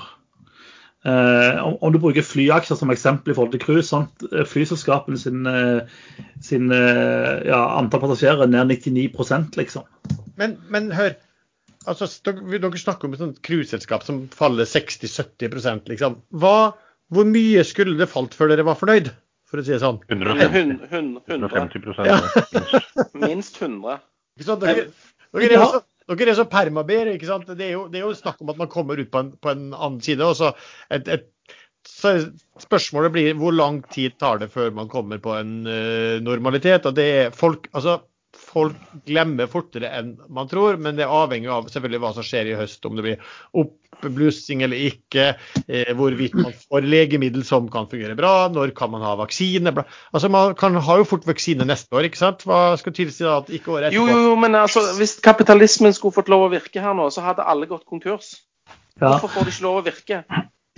[1.06, 4.08] Eh, om, du bruker flyaksjer som eksempel i forhold til cruise, sånn,
[4.50, 5.84] flyselskapene sin, eh,
[6.42, 9.86] sin eh, ja, antall passasjerer er ned 99% liksom.
[10.40, 11.14] Men, men hør.
[11.86, 16.18] Altså, dere, snakker om et cruiseselskap som faller 60-70% liksom.
[16.34, 16.74] Hva,
[17.14, 19.12] hvor mye skulle det falt før dere var fornøyd,
[19.46, 20.00] for å si det sånn?
[20.10, 21.50] 150, Hun- hun- 100.
[21.52, 22.18] 150 Ja.
[23.28, 24.00] Minst 100.
[24.36, 24.66] Ikke sant?
[24.66, 24.88] Dere,
[25.36, 25.84] dere, er så,
[26.16, 27.48] dere er så permaber, ikke sant.
[27.48, 29.54] Det er, jo, det er jo snakk om at man kommer ut på en, på
[29.54, 30.26] en annen side.
[30.26, 30.52] og så
[30.90, 31.32] et, et
[31.86, 32.16] så
[32.58, 36.86] Spørsmålet blir hvor lang tid tar det før man kommer på en uh, normalitet.
[36.90, 38.00] og det er folk, altså
[38.56, 38.76] Folk
[39.08, 42.56] glemmer fortere enn man tror, men det er avhengig av selvfølgelig hva som skjer i
[42.56, 42.86] høst.
[42.88, 45.26] Om det blir oppblussing eller ikke,
[45.68, 49.76] eh, hvorvidt man får legemiddel som kan fungere bra, når kan man ha vaksine.
[49.76, 49.84] Bla.
[50.16, 52.48] Altså Man kan ha jo fort vaksine neste år, ikke sant?
[52.48, 54.08] Hva skal tilsi da at ikke året etterpå?
[54.08, 57.44] jo, jo, men altså, hvis kapitalismen skulle fått lov å virke her nå, så hadde
[57.44, 58.38] alle gått konkurs.
[58.96, 59.18] Ja.
[59.18, 60.24] Hvorfor får det ikke lov å virke?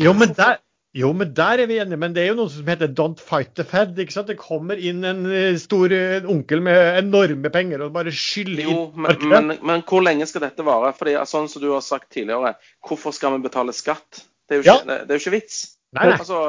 [0.01, 0.57] Jo, men der,
[0.97, 1.99] jo, men der er vi enige.
[2.01, 3.97] Men det er jo noe som heter 'don't fight the Fed'.
[3.99, 4.27] ikke sant?
[4.31, 8.91] Det kommer inn en eh, stor eh, onkel med enorme penger og bare skyller Jo,
[8.95, 10.93] men, men, men hvor lenge skal dette vare?
[10.97, 12.55] Fordi, sånn som du har sagt tidligere,
[12.87, 14.23] hvorfor skal vi betale skatt?
[14.47, 15.59] Det er jo ikke, det er jo ikke vits.
[15.93, 16.17] Nei, nei.
[16.17, 16.43] Altså,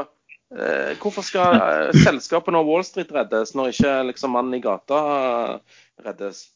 [0.55, 5.03] eh, hvorfor skal selskapene og Wall Street reddes, når ikke liksom mannen i gata
[6.07, 6.47] reddes?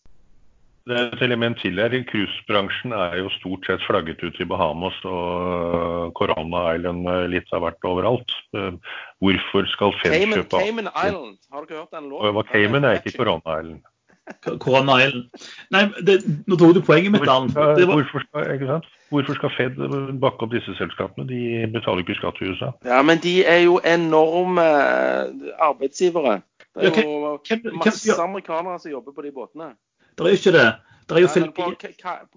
[0.89, 1.95] Det er et element til her.
[2.11, 7.63] Cruisebransjen er jo stort sett flagget ut i Bahamas og Corona Island eh, litt av
[7.67, 8.35] hvert overalt.
[8.59, 8.75] Eh,
[9.23, 12.35] Hvorfor skal Fed Cayman, kjøpe Cayman Island, har dere hørt den Og låten?
[12.39, 13.83] hva Cayman er ikke Corona Island.
[14.65, 15.47] Corona Island.
[15.75, 17.51] Nei, det, nå tok du poenget mitt, Arlen.
[17.55, 18.91] Hvorfor, var, hvorfor, skal.
[19.13, 19.79] Hvorfor skal Fed
[20.23, 21.27] bakke opp disse selskapene?
[21.31, 21.41] De
[21.75, 22.73] betaler ikke skatt i USA.
[22.87, 26.41] Ja, men de er jo enorme eh, arbeidsgivere.
[26.75, 27.39] Det er jo
[27.77, 29.73] masse amerikanere som jobber på de båtene.
[30.17, 30.69] Det er jo ikke det.
[31.09, 31.71] Det er jo Ja, men på,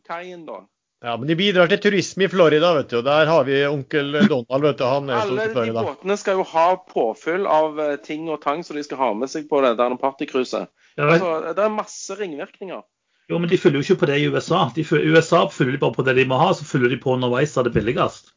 [0.07, 0.63] kaien, da.
[1.05, 2.97] Ja, men de bidrar til turisme i Florida, vet du.
[3.01, 4.85] Og der har vi onkel Donald, vet du.
[4.89, 8.39] Han er Alle stor i de båtene skal jo ha påfyll av eh, ting og
[8.41, 10.71] tang som de skal ha med seg på det der partycruiset.
[10.95, 11.09] Ja.
[11.09, 12.81] Altså, det er masse ringvirkninger.
[13.29, 14.63] Jo, men de følger jo ikke på det i USA.
[14.73, 17.13] De følger, USA følger de bare på det de må ha, så følger de på
[17.13, 18.31] underveis der det billigst.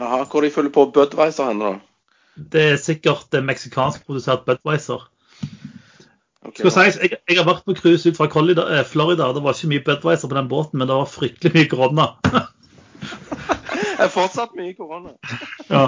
[0.00, 2.44] Aha, hvor de følger på Budwiser henne, da?
[2.52, 5.08] Det er sikkert det meksikansk produsert Budwiser.
[6.42, 9.30] Ok, Skal sies, jeg, jeg har vært på cruise ut fra eh, Florida.
[9.34, 12.08] Det var ikke mye Budwiser på den båten, men det var fryktelig mye korona.
[13.92, 15.12] Det er fortsatt mye korona.
[15.70, 15.82] Ja.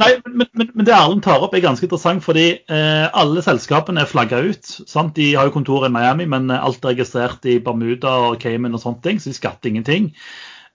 [0.00, 4.00] Nei, men, men, men det Erlend tar opp er ganske interessant, fordi eh, alle selskapene
[4.00, 4.70] er flagga ut.
[4.88, 5.12] Sant?
[5.18, 8.80] De har jo kontor i Miami, men alt er registrert i Bermuda og Cayman og
[8.84, 10.08] sånne ting, så de skatter ingenting.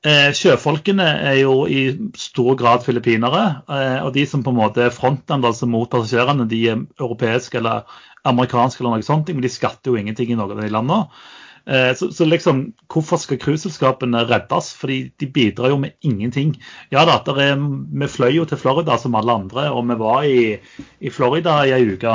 [0.04, 1.84] Eh, sjøfolkene er jo i
[2.20, 6.44] stor grad filippinere, eh, og de som på en måte er frontene altså mot passasjerene,
[6.52, 7.86] de er europeiske eller
[8.28, 11.22] amerikanske eller noe sånt, men de skatter jo ingenting i noen av de landene.
[11.64, 14.74] Eh, Så, så liksom, hvorfor skal cruiseselskapene reddes?
[14.76, 16.58] Fordi de bidrar jo med ingenting.
[16.92, 20.58] Ja da, er, vi fløy jo til Florida som alle andre, og vi var i,
[21.00, 22.12] i Florida i ei uke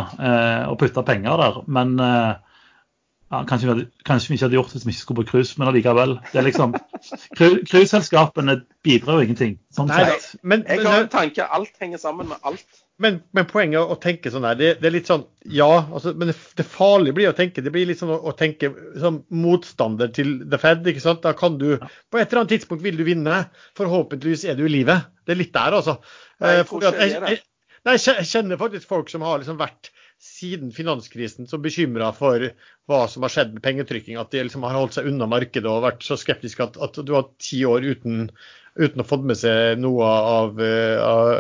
[0.69, 1.59] og putta penger der.
[1.65, 1.97] Men
[3.31, 5.31] ja, kanskje, vi hadde, kanskje vi ikke hadde gjort det hvis vi ikke skulle på
[5.33, 6.15] cruise, men allikevel.
[6.33, 6.73] Det er liksom,
[7.37, 8.55] cru- Cruiseselskapene
[8.87, 9.59] bidrar jo ingenting.
[9.75, 10.29] Sånn Nei, sett.
[10.43, 11.45] men, Jeg men, har en tanke.
[11.59, 12.65] Alt henger sammen med alt.
[12.99, 16.33] men, men poenget å tenke sånn her, det, det er litt sånn Ja, altså, men
[16.33, 20.11] det, det farlige blir å tenke Det blir litt sånn å, å tenke som motstander
[20.17, 20.83] til The Fed.
[20.91, 21.21] ikke sant?
[21.23, 23.45] Da kan du På et eller annet tidspunkt vil du vinne.
[23.79, 24.97] Forhåpentligvis er du i live.
[25.29, 25.99] Det er litt der, altså.
[26.41, 27.45] Nei, jeg Eh, tror ikke er jeg, jeg, jeg
[28.09, 29.93] jeg kjenner faktisk folk som har liksom vært
[30.39, 32.51] siden finanskrisen så bekymra for
[32.89, 35.85] hva som har skjedd med pengetrykking, at de liksom har holdt seg unna markedet og
[35.85, 38.29] vært så skeptiske at, at du har ti år uten,
[38.79, 41.33] uten å fått med seg noe av, eh, av,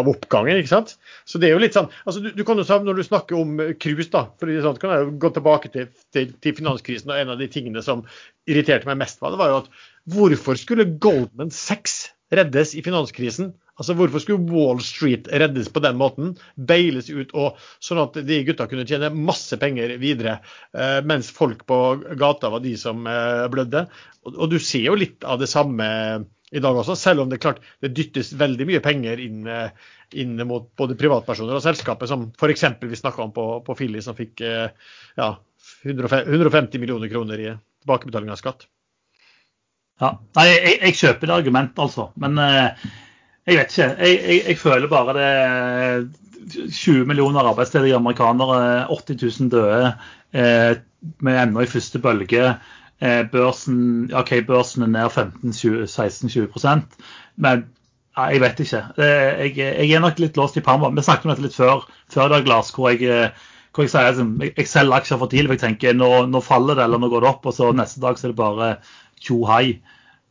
[0.00, 0.58] av, oppgangen.
[0.58, 0.96] ikke sant?
[1.28, 3.60] Så det er jo litt sånn, altså du, du kan jo Når du snakker om
[3.82, 7.12] cruise, da, for sånn, kan jeg jo gå tilbake til, til, til, finanskrisen.
[7.12, 8.06] og En av de tingene som
[8.48, 9.70] irriterte meg mest, var, det var jo at
[10.16, 13.52] hvorfor skulle Goldman Sachs reddes i finanskrisen?
[13.76, 16.32] Altså Hvorfor skulle Wall Street reddes på den måten?
[16.56, 20.38] Beiles ut, og sånn at de gutta kunne tjene masse penger videre,
[20.72, 21.80] eh, mens folk på
[22.16, 23.84] gata var de som eh, blødde.
[24.32, 25.86] Og, du ser jo litt av det samme
[26.54, 30.38] i dag også, selv om det klart det dyttes veldig mye penger inn, eh, inn
[30.48, 32.64] mot både privatpersoner og selskapet, som f.eks.
[32.80, 35.28] vi snakka om på, på Philly, som fikk ja,
[35.84, 37.50] 150 millioner kroner i
[37.84, 38.68] tilbakebetaling av skatt.
[40.00, 42.10] Ja, Nei, jeg, jeg kjøper det argumentet, altså.
[42.20, 42.88] Men eh,
[43.46, 43.90] jeg vet ikke.
[43.98, 49.92] Jeg, jeg, jeg føler bare det 20 millioner arbeidsledige amerikanere, 80 000 døde.
[50.32, 50.72] Eh,
[51.26, 52.56] er ennå i første bølge.
[53.00, 56.96] Eh, børsen, OK, børsen er ned 15-16-20%
[57.36, 57.66] men
[58.16, 58.82] ja, jeg vet ikke.
[58.96, 60.88] Jeg, jeg, er nok litt låst i Parma.
[60.94, 63.32] Vi snakket om dette litt før, før det glass, hvor jeg,
[63.76, 65.50] hvor jeg sier liksom, jeg selger aksjer for tidlig.
[65.50, 68.00] for Jeg tenker nå, nå, faller det, eller nå går det opp, og så neste
[68.00, 68.70] dag så er det bare
[69.20, 69.76] tjo hei.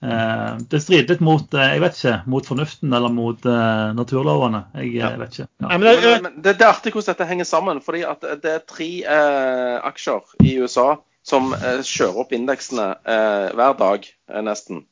[0.06, 4.66] Eh, det strider litt mot eh, jeg vet ikke, mot fornuften eller mot uh, naturlovene.
[4.78, 5.12] Jeg, ja.
[5.14, 5.48] jeg, vet ikke.
[5.64, 5.70] Ja.
[5.72, 7.82] Men, det, men det, det, er artig hvordan dette henger sammen.
[7.86, 10.90] fordi at Det er tre eh, aksjer i USA
[11.26, 14.06] som eh, kjører opp indeksene hver dag,
[14.46, 14.84] nesten.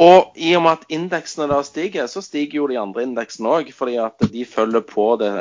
[0.00, 3.72] Og i og med at indeksene da stiger, så stiger jo de andre indeksene òg.
[3.76, 5.32] Fordi at de følger på det,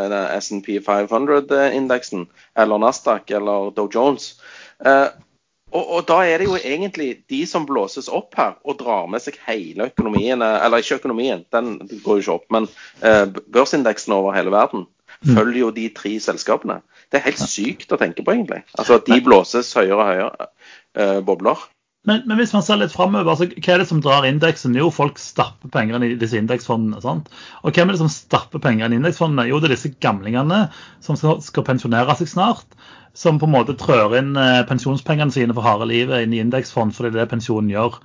[0.41, 2.25] SNP 500-indeksen,
[2.57, 4.33] eller Nasdaq eller Dow Jones.
[5.71, 9.23] Og, og, da er det jo egentlig de som blåses opp her og drar med
[9.23, 12.67] seg hele økonomien, eh, eller ikke økonomien, den går jo ikke opp, men
[13.07, 15.36] eh, børsindeksen over hele verden mm.
[15.36, 16.81] følger jo de tre selskapene.
[17.12, 18.63] Det er helt sykt å tenke på, egentlig.
[18.77, 20.49] Altså at de blåses høyere og høyere
[20.99, 21.63] eh, bobler.
[22.09, 24.73] Men, men, hvis man ser litt framover, altså, hva er det som drar indeksen?
[24.77, 27.01] Jo, folk stapper penger i disse indeksfondene.
[27.03, 27.29] sant?
[27.61, 29.45] Og hvem er det som stapper penger i indeksfondene?
[29.51, 30.63] Jo, det er disse gamlingene
[31.05, 32.73] som skal, skal pensjonere seg snart
[33.13, 36.93] som på en måte trør inn eh, pensjonspengene sine for harde livet inn i indeksfond,
[36.95, 37.97] fordi det er det pensjonen gjør.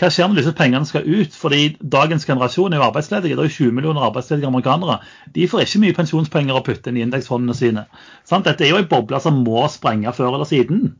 [0.00, 1.34] Hva skjer når disse pengene skal ut?
[1.36, 3.36] Fordi dagens generasjon er jo arbeidsledige.
[3.36, 5.00] Det er jo 20 millioner arbeidsledige amerikanere.
[5.34, 7.86] De får ikke mye pensjonspenger å putte inn i indeksfondene sine.
[8.28, 8.46] Sant?
[8.48, 10.92] Dette er jo en boble som må sprenge før eller siden.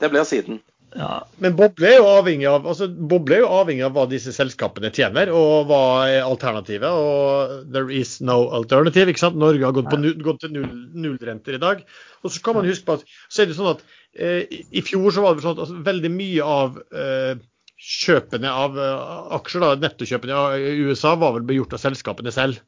[0.00, 0.60] Det blir siden.
[0.96, 1.10] Ja.
[1.42, 2.04] Men boble er,
[2.48, 6.88] av, altså, boble er jo avhengig av hva disse selskapene tjener, og hva er alternativet.
[6.88, 9.12] Og there is no alternative.
[9.12, 9.36] ikke sant?
[9.40, 11.82] Norge har gått, på, gått til null, nullrenter i dag.
[12.24, 13.84] Og så kan man huske på at så er det sånn at
[14.16, 17.44] eh, i fjor så var det sånn at altså, veldig mye av eh,
[17.76, 22.62] kjøpene av eh, aksjer, da, nettokjøpene i USA, var vel begjort av selskapene selv.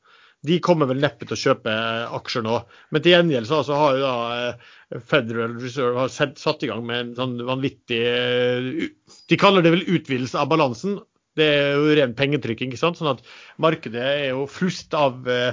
[0.47, 1.73] De kommer vel neppe til å kjøpe
[2.21, 2.61] aksjer nå.
[2.95, 4.75] Men til gjengjeld så altså, har jo da eh,
[5.05, 8.89] Federal Reserve har satt i gang med en sånn vanvittig eh,
[9.29, 10.97] De kaller det vel utvidelse av balansen.
[11.39, 12.73] Det er jo ren pengetrykking.
[12.73, 12.99] ikke sant?
[12.99, 13.21] Sånn at
[13.61, 15.53] markedet er jo flust av, eh,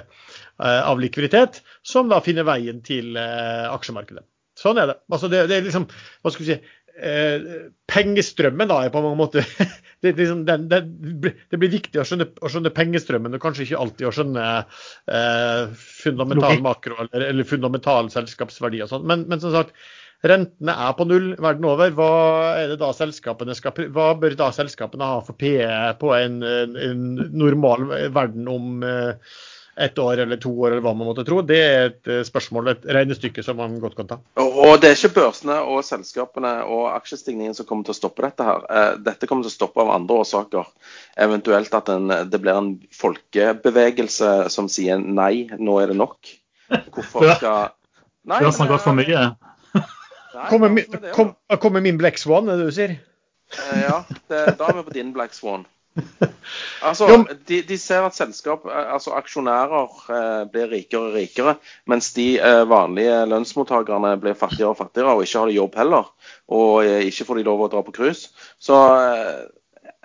[0.58, 4.24] av likviditet, som da finner veien til aksjemarkedet.
[4.56, 4.98] Sånn er det.
[5.12, 5.90] Altså det, det er liksom,
[6.24, 6.58] hva skal vi si,
[6.96, 7.50] eh,
[7.92, 9.48] pengestrømmen da er på mange måter
[10.04, 10.82] det, liksom, det, det,
[11.52, 15.62] det, blir viktig å skjønne, å skjønne, pengestrømmen, og kanskje ikke alltid å skjønne eh,
[15.76, 19.08] fundamental makro eller, eller, fundamental selskapsverdi og sånn.
[19.10, 19.76] Men, men, som sagt,
[20.26, 21.92] rentene er på null verden over.
[21.96, 22.12] Hva,
[22.62, 25.68] er det da skal, hva bør da selskapene ha for PE
[26.02, 27.06] på en, en, en
[27.36, 29.36] normal verden om eh,
[29.78, 31.42] ett år eller to år, eller hva man måtte tro.
[31.44, 34.18] Det er et eh, spørsmål, et regnestykke som man godt kan ta.
[34.40, 38.48] Og det er ikke børsene og selskapene og aksjestigningen som kommer til å stoppe dette
[38.48, 38.64] her.
[38.70, 40.70] Eh, dette kommer til å stoppe av andre årsaker.
[41.28, 46.36] Eventuelt at en, det blir en folkebevegelse som sier nei, nå er det nok.
[46.96, 47.76] Hvorfor skal
[48.26, 49.20] Nei, Du har snakket for mye.
[50.50, 52.96] Kommer kom, kom, kommer min Black Swan, er det du sier?
[53.54, 54.00] Eh, ja,
[54.32, 55.66] det, da er vi på din Black Swan.
[56.86, 57.08] Altså,
[57.48, 61.56] de, de, ser at selskap, eh, altså aksjonærer eh, blir rikere og rikere,
[61.90, 66.10] mens de eh, vanlige lønnsmottakerne blir fattigere og fattigere og ikke har de jobb heller.
[66.54, 68.30] Og eh, ikke får de lov å dra på cruise.
[68.62, 69.48] Så eh,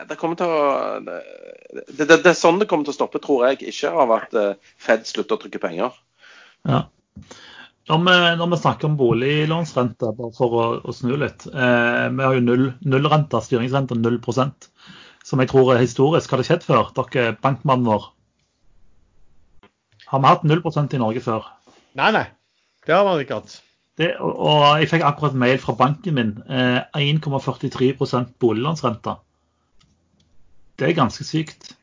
[0.08, 0.62] det kommer til å
[1.04, 1.20] det,
[1.98, 3.60] det, det, er sånn det kommer til å stoppe, tror jeg.
[3.74, 6.00] Ikke av at eh, Fed slutter å trykke penger.
[6.68, 6.84] Ja.
[7.90, 11.46] Når vi, når vi, snakker om boliglånsrente, bare for å, å snu litt.
[11.50, 14.20] Eh, vi har jo null, nullrente, styringsrente 0
[15.24, 16.30] som jeg tror er historisk.
[16.30, 16.92] Har det skjedd før?
[16.96, 18.10] Dere, bankmannen vår.
[20.10, 20.62] Har vi hatt 0
[20.94, 21.50] i Norge før?
[21.98, 22.26] Nei, nei.
[22.86, 23.60] Det har man ikke hatt.
[24.00, 26.32] Det, og jeg fikk akkurat mail fra banken min.
[26.48, 29.18] Eh, 1,43% boliglånsrente.
[30.80, 31.74] Det er ganske sykt.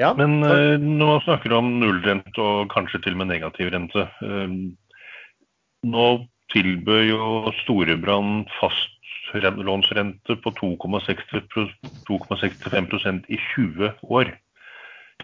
[0.00, 4.08] Ja, Men eh, nå snakker du om nullrente og kanskje til og med negativ rente,
[4.26, 4.56] eh,
[5.86, 6.06] nå
[6.50, 8.50] tilbød jo Storebrand
[9.34, 14.24] fastlånsrente på 2,65% i 20 år.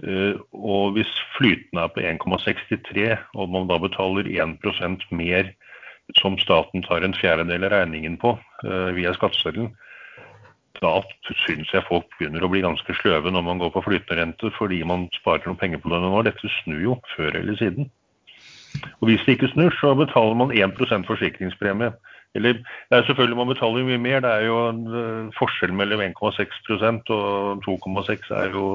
[0.06, 5.52] Eh, og hvis flyten er på 1,63, og man da betaler 1% mer
[6.18, 9.76] som staten tar en fjerdedel av regningen på eh, via skatteseddelen,
[10.80, 11.02] da
[11.44, 14.78] syns jeg folk begynner å bli ganske sløve når man går på flytende rente fordi
[14.86, 16.22] man sparer noen penger på det nå.
[16.24, 17.90] Dette snur jo før eller siden.
[19.00, 21.90] Og Hvis det ikke snur, så betaler man 1% forsikringspremie.
[22.38, 24.20] Eller det er selvfølgelig Man betaler mye mer.
[24.22, 28.66] Det er jo en uh, forskjell mellom 1,6% og 2,6 er jo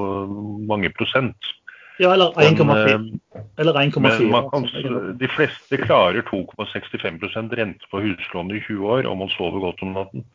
[0.68, 1.52] mange prosent.
[1.96, 3.18] Ja, eller 1,4.
[3.56, 9.80] Eller De fleste klarer 2,65% rente på huslånet i 20 år, om man sover godt
[9.82, 10.26] om natten.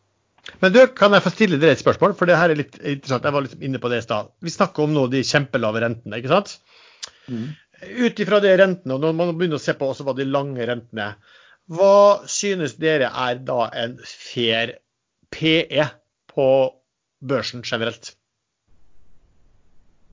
[0.62, 2.15] Men du, kan jeg få stille dere et spørsmål?
[2.17, 3.27] For det her er litt interessant.
[3.27, 4.31] Jeg var litt inne på det i stad.
[4.41, 6.55] Vi snakker om nå de kjempelave rentene, ikke sant?
[7.29, 7.51] Mm.
[8.07, 10.65] Ut ifra de rentene, og når man begynner å se på også hva de lange
[10.65, 11.12] rentene
[11.69, 14.78] hva synes dere er da en fair
[15.32, 15.86] PE
[16.32, 16.47] på
[17.21, 18.15] børsen generelt?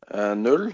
[0.09, 0.71] Uh, null.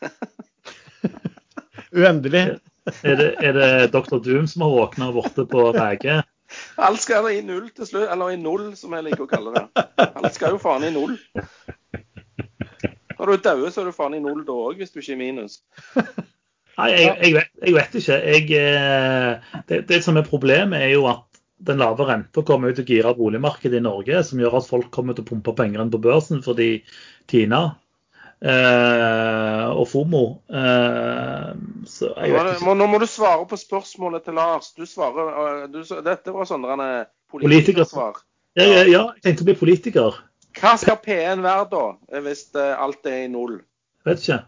[1.96, 2.58] Uendelig.
[3.02, 4.18] Er det, er det Dr.
[4.24, 6.20] Doom som har våkna borte på VG?
[6.80, 9.84] Alt skal i null til slutt, eller i null, som jeg liker å kalle det.
[10.06, 11.18] Alt skal jo faen i null.
[13.18, 15.16] Når du er død, så er du faen i null da òg, hvis du ikke
[15.16, 15.58] er minus.
[16.78, 18.18] Nei, jeg, jeg, vet, jeg vet, ikke.
[18.22, 21.24] Jeg, eh, det, det, som er problemet, er jo at
[21.58, 25.16] den lave renta kommer ut og girer boligmarkedet i Norge, som gjør at folk kommer
[25.16, 26.68] til å pumpe penger inn på børsen fordi
[27.30, 27.64] Tina
[28.38, 31.50] eh, og FOMO eh,
[31.90, 32.76] så jeg vet ikke.
[32.78, 34.70] Nå må du svare på spørsmålet til Lars.
[34.78, 36.88] Du svarer, eh, du, dette var sånne
[37.34, 38.22] politikersvar.
[38.58, 40.22] Ja, ja, ja, jeg tenkte å bli politiker.
[40.58, 41.82] Hva skal P1 være da,
[42.24, 43.58] hvis eh, alt er i null?
[44.06, 44.40] Vet ikke.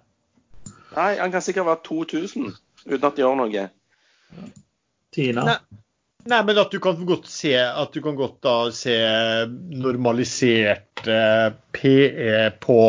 [0.97, 2.51] Nei, han kan sikkert være 2000
[2.87, 3.69] uten at det gjør noe.
[5.15, 5.47] Tina?
[5.47, 5.61] Nei.
[6.29, 8.97] Nei, men at du kan godt se at du kan godt da se
[9.73, 12.81] normalisert eh, PE på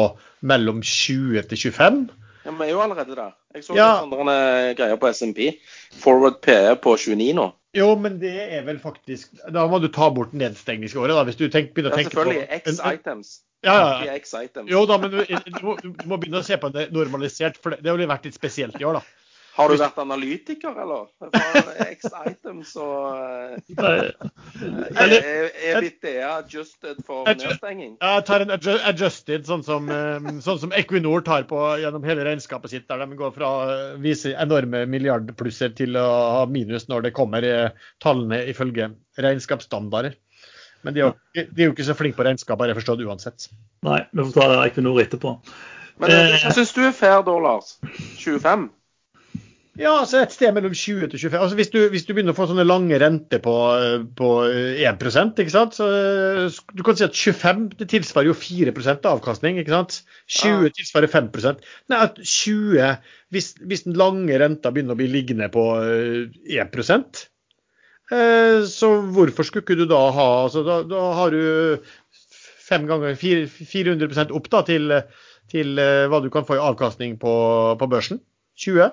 [0.51, 2.01] mellom 20 til 25.
[2.43, 3.31] Ja, Vi er jo allerede der.
[3.55, 3.89] Jeg så ja.
[4.03, 5.53] andre greier på SMP.
[6.03, 7.47] Forward PE på 29 nå.
[7.77, 11.23] Jo, men det er vel faktisk Da må du ta bort nedstengningsåret, da.
[11.23, 12.63] Hvis du tenker, begynner å tenke på Ja, selvfølgelig.
[12.65, 13.29] X-items.
[13.61, 14.19] Ja, ja.
[14.65, 17.75] Jo da, men du, du, må, du, må, begynne å se på det normalisert, for
[17.75, 19.21] det, det har vært litt spesielt i år, da.
[19.51, 21.09] Har du vært analytiker, eller?
[21.19, 21.27] For
[21.83, 23.75] X-items og
[25.01, 25.15] Er
[25.73, 27.97] EBITDA adjusted for nedstenging?
[27.99, 32.73] Jeg tar en adjusted, sånn som, eh, sånn som, Equinor tar på gjennom hele regnskapet
[32.73, 36.07] sitt, der de går fra å vise enorme milliardplusser til å
[36.39, 40.15] ha minus når det kommer eh, tallene ifølge regnskapsstandarder.
[40.85, 43.05] Men de er, jo, de er jo ikke så flinke på regnskap, har jeg forstått
[43.05, 43.49] uansett.
[43.85, 45.37] Nei, vi får ta Equinor etterpå.
[46.01, 47.75] Men eh, hva syns du er fair da, Lars?
[48.21, 48.69] 25?
[49.79, 51.37] Ja, altså et sted mellom 20 til 25.
[51.39, 53.53] Altså hvis du, hvis du begynner å få sånne lange renter på,
[54.19, 55.05] på 1
[55.39, 55.77] ikke sant?
[55.77, 55.87] Så,
[56.75, 59.61] du kan si at 25 det tilsvarer jo 4% avkastning.
[59.61, 60.01] ikke sant?
[60.27, 60.73] 20 ja.
[60.75, 61.63] tilsvarer 5%
[61.93, 62.99] Nei, at 20,
[63.31, 67.30] hvis, hvis, den lange renta begynner å bli liggende på 1 Eh,
[68.67, 71.79] så hvorfor skulle ikke du da ha altså da, da har du
[72.71, 74.95] fem ganger 400 opp da til,
[75.51, 77.33] til, eh, hva du kan få i avkastning på,
[77.79, 78.21] på børsen.
[78.61, 78.91] 20?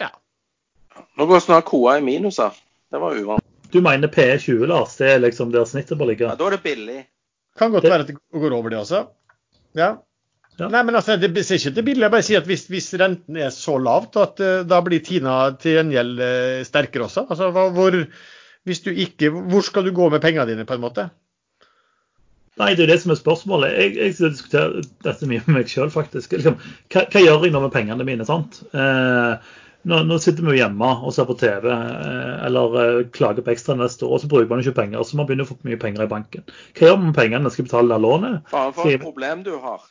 [0.00, 0.10] Ja.
[1.18, 2.56] Nå går snart KOA i minus her.
[2.90, 3.46] Det var uvant.
[3.70, 4.96] Du mener PE20, Lars?
[4.98, 6.26] Det er liksom der snittet bør ligge?
[6.26, 7.02] Ja, Da er det billig.
[7.58, 7.92] Kan godt det...
[7.92, 9.04] være at det går over det også.
[9.78, 9.92] Ja.
[10.58, 10.66] ja.
[10.66, 12.04] Nei, men altså, Det ser ikke til billig.
[12.06, 15.38] Jeg bare sier at hvis, hvis renten er så lavt at uh, da blir Tina
[15.60, 17.28] til gjengjeld uh, sterkere også.
[17.30, 18.00] Altså, hvor,
[18.68, 21.08] hvis du ikke, hvor skal du gå med pengene dine, på en måte?
[22.60, 23.72] Nei, det er det som er spørsmålet.
[23.72, 26.34] Jeg, jeg diskuterer dette mye med meg sjøl, faktisk.
[26.36, 26.58] Liksom,
[26.92, 28.26] hva, hva, gjør jeg nå med pengene mine?
[28.28, 28.60] sant?
[28.76, 29.52] Eh,
[29.88, 33.54] nå, nå, sitter vi jo hjemme og ser på TV eh, eller eh, klager på
[33.54, 35.06] ekstra neste år, og så bruker man ikke penger.
[35.08, 36.44] Så man begynner å få mye penger i banken.
[36.76, 37.54] Hva gjør man med pengene?
[37.54, 38.42] Skal jeg betale det lånet?
[38.52, 39.88] Faen for et problem du har.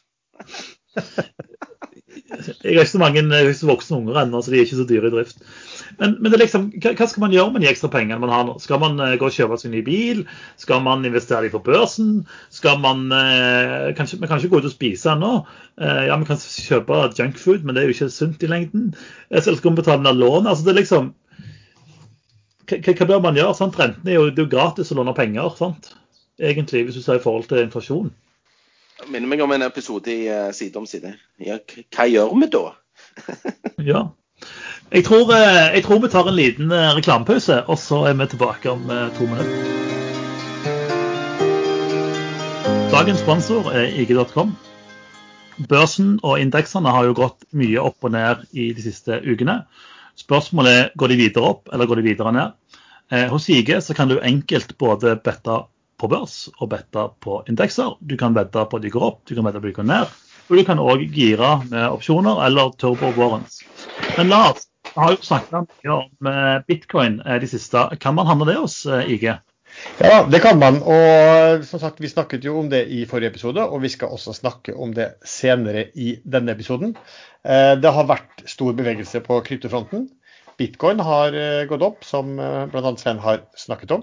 [2.29, 3.25] jeg har ikke så mange
[3.71, 5.41] voksne unger ennå, så de er ikke så dyre i drift.
[5.99, 8.55] Men, men liksom, hva, hva, skal man gjøre med de ekstra pengene man har nå?
[8.63, 10.23] Skal man uh, gå og kjøpe seg ny bil?
[10.61, 12.11] Skal man investere dem på børsen?
[12.55, 15.33] Skal man uh, kanskje, Vi kan ikke gå ut og spise ennå.
[15.81, 18.93] Uh, ja, vi kan kjøpe junkfood, men det er jo ikke sunt i lengden.
[19.27, 20.47] Uh, så skal vi betale ned lån.
[20.47, 21.13] Altså, det er liksom
[22.69, 23.57] hva, bør man gjøre?
[23.57, 23.79] Sant?
[23.79, 25.93] Renten er jo, det er jo gratis å låne penger, sant?
[26.39, 28.11] egentlig, hvis du ser i forhold til inflasjon.
[28.99, 31.13] Det minner meg om en episode i Side om side.
[31.43, 31.59] Ja,
[31.95, 32.63] hva gjør vi da?
[33.91, 34.05] ja.
[34.89, 38.25] Jeg tror, eh, jeg tror, vi tar en liten eh, reklamepause, og så er vi
[38.25, 39.57] tilbake om eh, to minutter.
[42.89, 44.55] Dagens sponsor er IG.com.
[45.69, 49.59] Børsen og indeksene har jo gått mye opp og ned i de siste ukene.
[50.17, 52.55] Spørsmålet er går de videre opp eller går de videre ned.
[53.29, 55.59] Hos IG så kan du enkelt både bette
[56.01, 57.93] på børs og bette på indekser.
[58.01, 59.89] Du kan vedde på at de går opp, du kan vedde på at de går
[59.91, 60.17] ned.
[60.49, 63.61] Og du kan òg gire med opsjoner eller turbo warrants.
[64.17, 67.85] Men Lars har jo snakket mye om eh, bitcoin eh, de siste.
[68.01, 69.25] Kan man handle det hos eh, IG?
[70.01, 70.79] Ja, det kan man.
[70.81, 74.33] Og som sagt, vi snakket jo om det i forrige episode, og vi skal også
[74.33, 76.95] snakke om det senere i denne episoden.
[77.45, 80.07] Det har vært stor bevegelse på kryptofronten.
[80.57, 81.37] Bitcoin har
[81.69, 82.93] gått opp, som bl.a.
[82.97, 84.01] Sven har snakket om.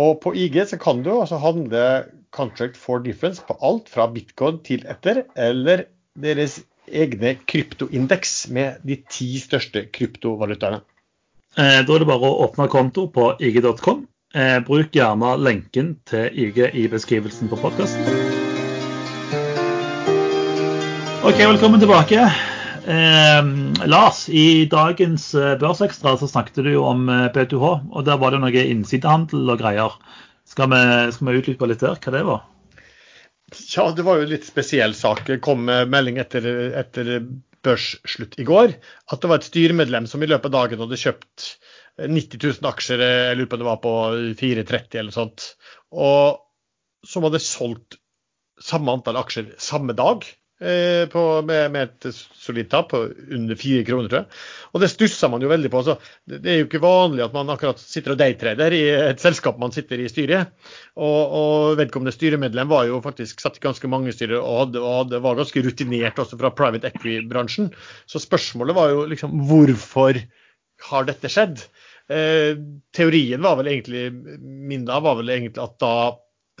[0.00, 1.84] Og på IG så kan du altså handle
[2.32, 5.86] contract for difference på alt fra bitcoin til etter, eller
[6.16, 10.82] deres egne kryptoindeks med de ti største kryptovalutaene.
[11.56, 14.04] Eh, da er det bare å åpne konto på ig.com.
[14.36, 18.04] Eh, bruk gjerne lenken til IG i beskrivelsen på podkasten.
[21.26, 22.26] OK, velkommen tilbake.
[22.86, 23.46] Eh,
[23.90, 28.30] Lars, i dagens eh, Børsekstra så snakket du jo om B2H, eh, og der var
[28.34, 29.96] det noe innsidehandel og greier.
[30.46, 30.82] Skal vi,
[31.16, 32.44] skal vi utdype litt der hva det var?
[33.54, 35.24] Ja, det var jo en litt spesiell sak.
[35.28, 37.10] Det kom melding etter, etter
[37.66, 41.46] børsslutt i går at det var et styremedlem som i løpet av dagen hadde kjøpt
[41.96, 43.92] 90 000 aksjer, jeg lurer på om det var på
[44.36, 45.46] 4,30 eller sånt,
[45.96, 46.42] og
[47.06, 47.96] som hadde solgt
[48.62, 50.24] samme antall aksjer samme dag.
[50.56, 53.02] Eh, på, med, med, et solid tap på
[53.36, 54.38] under fire kroner, tror jeg.
[54.72, 55.82] Og det stusser man jo veldig på.
[55.84, 55.98] Så
[56.32, 58.80] det er jo ikke vanlig at man akkurat sitter og daytrader i
[59.10, 60.54] et selskap man sitter i styret.
[60.96, 64.94] Og, og vedkommende styremedlem var jo faktisk satt i ganske mange styrer og, hadde, og
[65.02, 67.68] hadde, var ganske rutinert også fra private equity-bransjen.
[68.08, 70.22] Så spørsmålet var jo liksom hvorfor
[70.88, 71.66] har dette skjedd?
[72.08, 72.56] Eh,
[72.96, 74.08] teorien var vel egentlig
[74.40, 75.94] min da var vel egentlig at da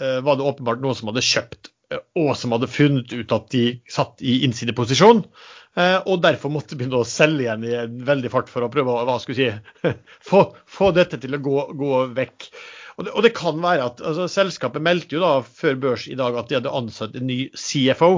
[0.02, 3.66] eh, var det åpenbart noen som hadde kjøpt og som hadde funnet ut at de
[3.90, 5.22] satt i innsideposisjon.
[5.76, 8.94] Eh, og derfor måtte begynne å selge igjen i en veldig fart for å prøve
[8.94, 9.92] å hva skulle si,
[10.28, 12.48] få, få dette til å gå, gå vekk.
[12.96, 16.16] Og det, og det, kan være at altså, Selskapet meldte jo da før børs i
[16.18, 18.12] dag at de hadde ansatt en ny CFO.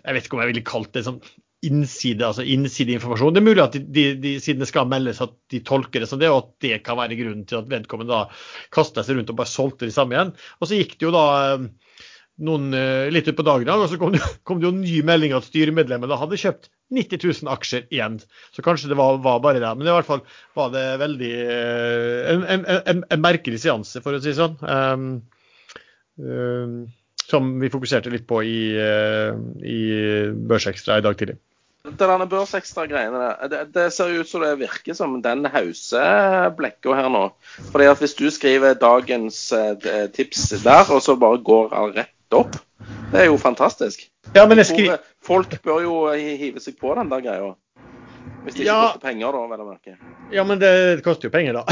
[0.00, 1.20] Jeg vet ikke om jeg ville kalt det sånn
[1.62, 3.36] innside, altså innsideinformasjon.
[3.36, 6.08] Det er mulig at de, de, de, siden det skal meldes at de tolker det
[6.10, 8.24] som det, og at det kan være grunnen til at vedkommende da
[8.74, 10.32] kasta seg rundt og bare solgte de samme igjen.
[10.58, 11.68] Og så gikk det jo da eh,
[12.40, 15.34] noen uh, litt utpå dagen, og så kom det, kom det, jo en ny melding
[15.36, 18.18] at styremedlemmene hadde kjøpt 90 000 aksjer igjen.
[18.54, 19.74] Så kanskje det var, var bare det.
[19.78, 20.24] Men i hvert fall
[20.58, 24.58] var det veldig uh, en, en, en, en, merkelig seanse, for å si det sånn.
[24.64, 25.14] Um,
[26.22, 26.82] uh,
[27.22, 29.80] som vi fokuserte litt på i, i
[30.50, 31.38] Børsekstra i dag tidlig.
[31.96, 37.22] Denne børsekstra-greiene det, det, ser ut som det virker som den hauseblekka her nå.
[37.70, 39.38] Fordi at Hvis du skriver dagens
[40.18, 42.56] tips der, og så bare går rett opp.
[43.12, 44.06] Det er jo fantastisk.
[44.34, 44.86] Ja, men jeg skri...
[45.22, 47.52] Folk bør jo hive seg på den der greia.
[48.42, 48.78] Hvis det ikke ja.
[48.86, 49.96] koster penger, da, vel å merke.
[50.34, 50.72] Ja, men det
[51.06, 51.64] koster jo penger, da.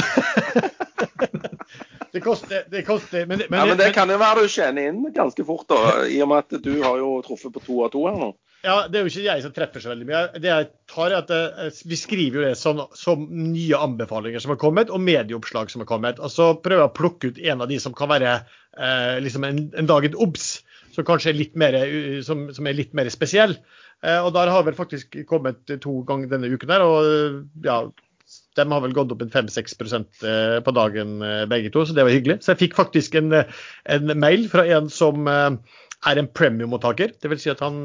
[2.14, 4.90] det koster, det koster men, men, ja, men det men, kan jo være du tjener
[4.90, 7.92] inn ganske fort, da, i og med at du har jo truffet på to av
[7.94, 8.30] to her nå.
[8.60, 10.22] Ja, Det er jo ikke jeg som treffer så veldig mye.
[10.36, 14.52] Det jeg tar er at eh, Vi skriver jo det som, som, nye anbefalinger som
[14.52, 16.20] har kommet, og medieoppslag som har kommet.
[16.20, 19.48] Og så prøver jeg å plukke ut en av de som kan være eh, liksom
[19.48, 20.58] en, en dag et obs,
[20.92, 21.78] som kanskje er litt mer,
[22.26, 23.56] som, som er litt mer spesiell.
[24.04, 26.84] Eh, og der har vel faktisk kommet to ganger denne uken her.
[26.84, 27.82] og ja,
[28.58, 32.06] de har vel gått opp en 5-6 eh, på dagen eh, begge to, så det
[32.06, 32.40] var hyggelig.
[32.44, 33.32] Så jeg fikk faktisk en,
[33.90, 35.28] en mail fra en som
[36.08, 37.12] er en premium-mottaker.
[37.20, 37.42] Dvs.
[37.42, 37.80] Si at han,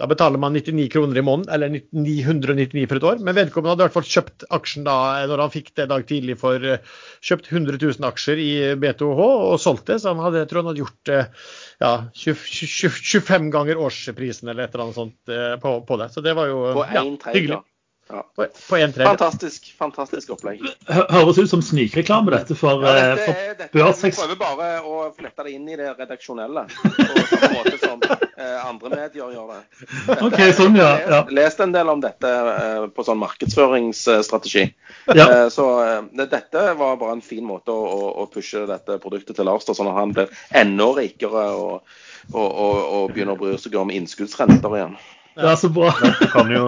[0.00, 3.20] da betaler man 99 kroner i måneden, eller 999 for et år.
[3.22, 4.96] Men vedkommende hadde i hvert fall kjøpt aksjen da
[5.30, 8.50] når han fikk det dag tidlig for eh, kjøpt 100 000 aksjer i
[8.82, 10.00] B2H og solgt det.
[10.02, 11.46] Så han hadde, jeg tror han hadde gjort eh,
[11.84, 11.92] ja,
[12.24, 16.10] 20, 20, 25 ganger årsprisen eller et eller annet sånt eh, på, på det.
[16.14, 17.62] Så det var jo ja, hyggelig.
[18.08, 18.30] Ja.
[18.36, 20.60] På, på en fantastisk, fantastisk opplegg.
[20.88, 25.46] Høres ut som snikreklame, dette for, ja, dette, for dette, Vi prøver bare å flette
[25.46, 26.66] det inn i det redaksjonelle.
[26.68, 26.92] På
[27.30, 29.62] samme måte som eh, andre medier gjør det.
[29.80, 30.90] Dette, ok, sånn, ja.
[31.00, 31.22] ja.
[31.32, 34.66] Lest en del om dette eh, på sånn markedsføringsstrategi.
[35.08, 35.24] Ja.
[35.24, 39.40] Eh, så eh, dette var bare en fin måte å, å, å pushe dette produktet
[39.40, 41.98] til Lars, sånn at han blir enda rikere og,
[42.34, 44.98] og, og, og begynner å bry seg om innskuddsrenter igjen.
[45.34, 45.90] Det er så bra.
[45.98, 46.66] du, kan jo,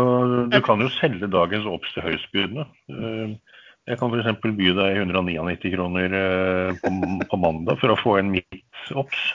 [0.50, 2.66] du kan jo selge dagens OBS til høystbydende.
[2.90, 4.40] Eh, jeg kan f.eks.
[4.42, 6.92] by deg 199 kroner eh, på,
[7.30, 9.26] på, mandag for å få en midt OBS.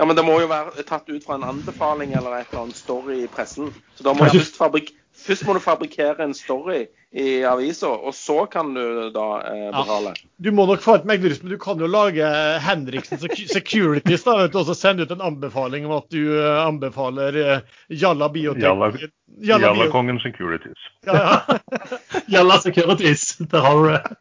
[0.00, 2.78] Ja, men det må jo være tatt ut fra en anbefaling eller et eller annet
[2.78, 3.68] story i pressen.
[3.98, 8.14] Så da må jeg først, fabrik først må du fabrikkere en story i avisa, og
[8.16, 10.14] så kan du da eh, betale.
[10.16, 12.28] Ja, du må nok få et meglerhus, men du kan jo lage
[12.64, 13.20] Henriksen
[13.52, 17.38] Securities da, vet du, og så sende ut en anbefaling om at du uh, anbefaler
[17.42, 18.64] eh, Jalla Biotek.
[18.64, 18.90] Jalla,
[19.38, 20.88] Jalla, Jalla Kongen Securities.
[21.06, 22.22] Ja, ja.
[22.38, 24.16] Jalla Securities, der har du det.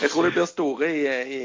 [0.00, 1.40] Jeg tror de blir store i, i,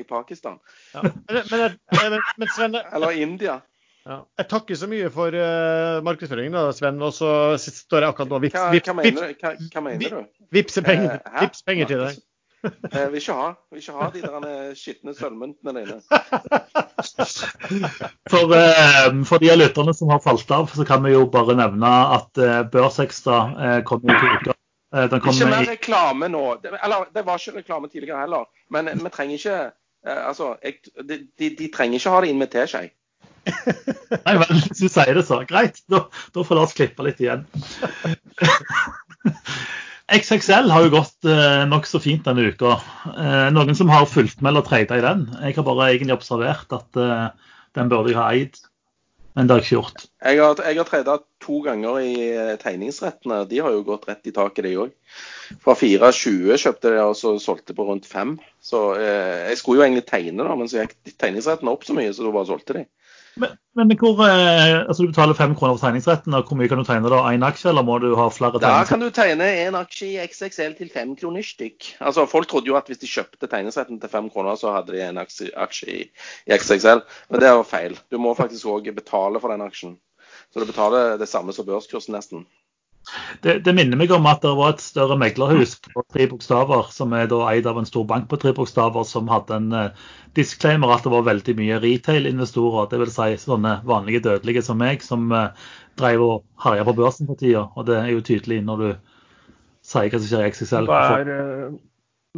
[0.00, 0.60] i Pakistan.
[0.94, 1.02] Ja.
[1.02, 3.60] Men, men, men, men Sven, Eller India.
[4.06, 4.20] Ja.
[4.38, 7.02] jeg takker så mye for uh, markedsføringen, da, Sven.
[7.02, 9.44] Og så står jeg akkurat nå vips, Hva, vips, hva, vips, mener, du?
[9.44, 10.48] hva, hva mener du?
[10.54, 12.18] vipse penger, Eh, vips penger til deg.
[12.92, 15.98] Jeg vil ikke ha, vil ikke ha de der eh, skitne sølvmyntene dine.
[18.32, 21.54] For, eh, for de av lytterne som har falt av, så kan vi jo bare
[21.58, 24.58] nevne at eh, Børsekstra eh, kommer i to uker.
[24.94, 26.42] Eh, Ikke mer reklame nå.
[26.64, 28.48] Eller, det var ikke reklame tidligere heller.
[28.74, 32.42] Men vi trenger ikke eh, Altså, jeg, de, de, de trenger ikke ha det inn
[32.42, 32.88] med teskje.
[33.48, 35.42] Nei vel, hvis du sier det så.
[35.48, 37.46] Greit, da, da får Lars klippe litt igjen.
[40.08, 42.78] XXL har jo gått eh, nokså fint denne uka.
[43.12, 45.26] Eh, noen som har fulgt med eller treida i den.
[45.42, 47.26] Jeg har bare egentlig observert at eh,
[47.76, 48.56] den burde jeg ha eid,
[49.36, 50.06] men det har jeg ikke gjort.
[50.24, 53.42] Jeg har, jeg har treida to ganger i eh, tegningsrettene.
[53.50, 54.94] De har jo gått rett i taket, de òg.
[55.64, 58.38] Fra 4,20 kjøpte de og så solgte på rundt 5.
[58.64, 62.16] Så eh, jeg skulle jo egentlig tegne, da, men så gikk tegningsrettene opp så mye,
[62.16, 62.88] så da bare solgte de.
[63.38, 66.80] Men, men hvor, eh, altså du betaler fem kroner for tegningsretten, og hvor mye kan
[66.80, 67.20] du tegne da?
[67.30, 70.74] Én aksje, eller må du ha flere Da kan du tegne en aksje i XXL
[70.80, 71.92] til fem kroner stykk.
[72.00, 75.04] Altså, Folk trodde jo at hvis de kjøpte tegningsretten til fem kroner, så hadde de
[75.06, 76.02] en aksje, aksje i,
[76.48, 77.04] i XXL.
[77.30, 77.98] Men det er jo feil.
[78.10, 79.98] Du må faktisk òg betale for den aksjen.
[80.52, 82.46] Så du betaler det samme som børskursen nesten.
[83.42, 87.14] Det, det minner meg om at det var et større meglerhus på tre bokstaver, som
[87.16, 90.06] er da eid av en stor bank på tre bokstaver, som hadde en uh,
[90.36, 93.18] disclaimer at det var veldig mye retail-investorer, dvs.
[93.18, 95.50] Si sånne vanlige dødelige som meg, som uh,
[96.00, 97.68] drev og herja på børsen for tida.
[97.76, 98.88] Og det er jo tydelig når du
[99.88, 100.90] sier hva som skjer i XXL.
[100.90, 101.76] Hva er, eh,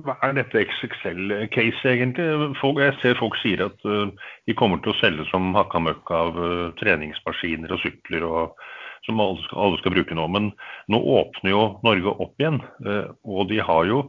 [0.04, 2.28] hva er dette XXL-case egentlig?
[2.60, 4.12] Folk, jeg ser folk sier at uh,
[4.46, 6.44] de kommer til å selge som hakka møkk av
[6.78, 8.68] treningsmaskiner og sykler og,
[9.06, 10.26] som alle skal, alle skal bruke nå.
[10.32, 10.50] Men
[10.92, 14.02] nå åpner jo Norge opp igjen, eh, og de har jo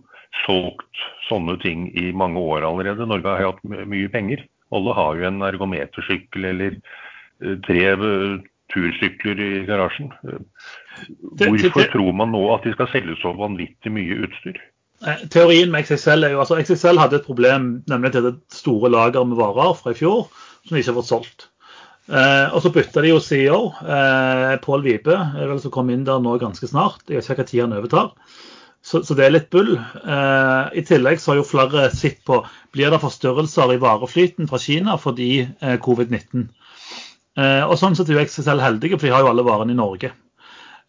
[0.45, 3.07] solgt sånne ting i mange år allerede.
[3.07, 4.45] Norge har hatt mye penger.
[4.71, 10.11] Alle har jo en ergometersykkel eller eh, tre eh, tursykler i garasjen.
[11.39, 14.61] Hvorfor tror man nå at de skal selge så vanvittig mye utstyr?
[15.33, 19.25] Teorien med XXL er jo altså XXL hadde et problem, nemlig til det store lager
[19.25, 20.27] med varer fra i fjor
[20.61, 21.47] som de ikke har fått solgt.
[22.10, 23.60] Eh, og så bytta de jo CEO.
[23.86, 25.18] Eh, Pål Vibe
[25.62, 27.04] som kom inn der nå ganske snart.
[27.08, 28.16] Jeg vet ikke tid han overtar.
[28.82, 29.76] Så, så det er litt bull.
[29.78, 32.41] Eh, I tillegg så har jo flere sett på
[32.74, 36.47] blir det forstyrrelser i vareflyten fra Kina fordi eh, covid-19.
[37.38, 39.78] Eh, og sånn sett er jo selv heldige, for de har jo alle varene i
[39.78, 40.12] Norge.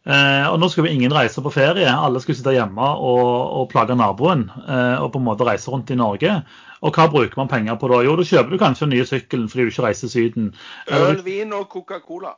[0.02, 1.86] Eh, og nå skal jo ingen reise på ferie.
[1.86, 3.26] Alle skal sitte hjemme og,
[3.60, 6.40] og plage naboen eh, og på en måte reise rundt i Norge.
[6.82, 8.00] Og hva bruker man penger på da?
[8.02, 10.48] Jo, da kjøper du kanskje den nye sykkelen fordi du ikke reiser til Syden.
[10.88, 12.34] Eller, Øl, vin og Coca-Cola.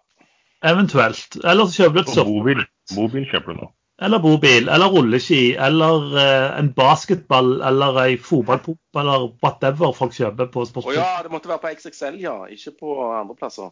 [0.65, 1.39] eventuelt.
[1.45, 2.29] Eller så kjøper du et surfebrett.
[2.29, 3.71] Bobil mobil, mobil kjøper du nå.
[4.05, 10.51] eller bobil, eller rulleski, eller eh, en basketball, eller ei fotballpop, eller whatever folk kjøper
[10.53, 12.35] på Å oh, ja, det måtte være på XXL, ja.
[12.51, 13.71] Ikke på andre plasser.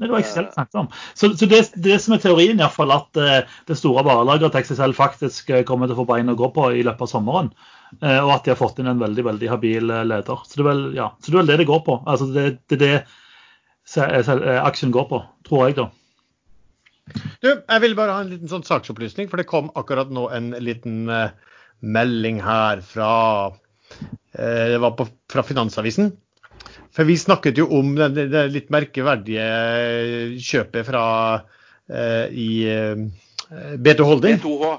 [0.00, 0.86] Nei, det var XXL selv snakket om.
[1.12, 4.56] Så, så det, det som er teorien, i hvert fall at uh, det store varelageret
[4.56, 7.10] til XXL faktisk eh, kommer til å få bein å gå på i løpet av
[7.12, 7.50] sommeren.
[8.00, 10.44] Uh, og at de har fått inn en veldig veldig habil leder.
[10.48, 12.00] Så det er vel, ja, så det, er vel det det går på.
[12.08, 12.94] Altså Det det det
[14.62, 15.88] aksjen går på, tror jeg, da.
[17.42, 20.52] Du, jeg vil bare ha en liten sånn saksopplysning, for det kom akkurat nå en
[20.62, 21.32] liten uh,
[21.80, 23.12] melding her fra
[23.50, 26.12] uh, Det var på, fra Finansavisen.
[26.96, 29.46] For vi snakket jo om det, det, litt merkeverdige
[30.42, 31.04] kjøpet fra
[31.38, 33.04] uh, i uh,
[33.78, 34.40] B2 Holding.
[34.42, 34.70] B2H.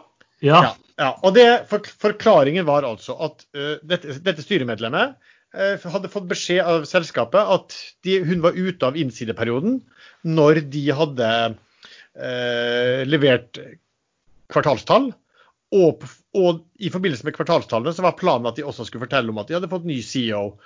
[0.41, 1.11] Ja, Ja, ja.
[1.23, 5.15] Og det, for, forklaringen var altså at uh, dette, dette styremedlemmet
[5.53, 9.79] eh, hadde fått beskjed av selskapet at de, hun var ute av innsideperioden
[10.27, 11.31] når de hadde
[12.15, 13.59] eh, levert
[14.51, 15.11] kvartalstall.
[15.71, 16.03] Og,
[16.35, 19.47] og i forbindelse med kvartalstallene så var planen at de også skulle fortelle om at
[19.47, 20.57] de hadde fått ny CEO.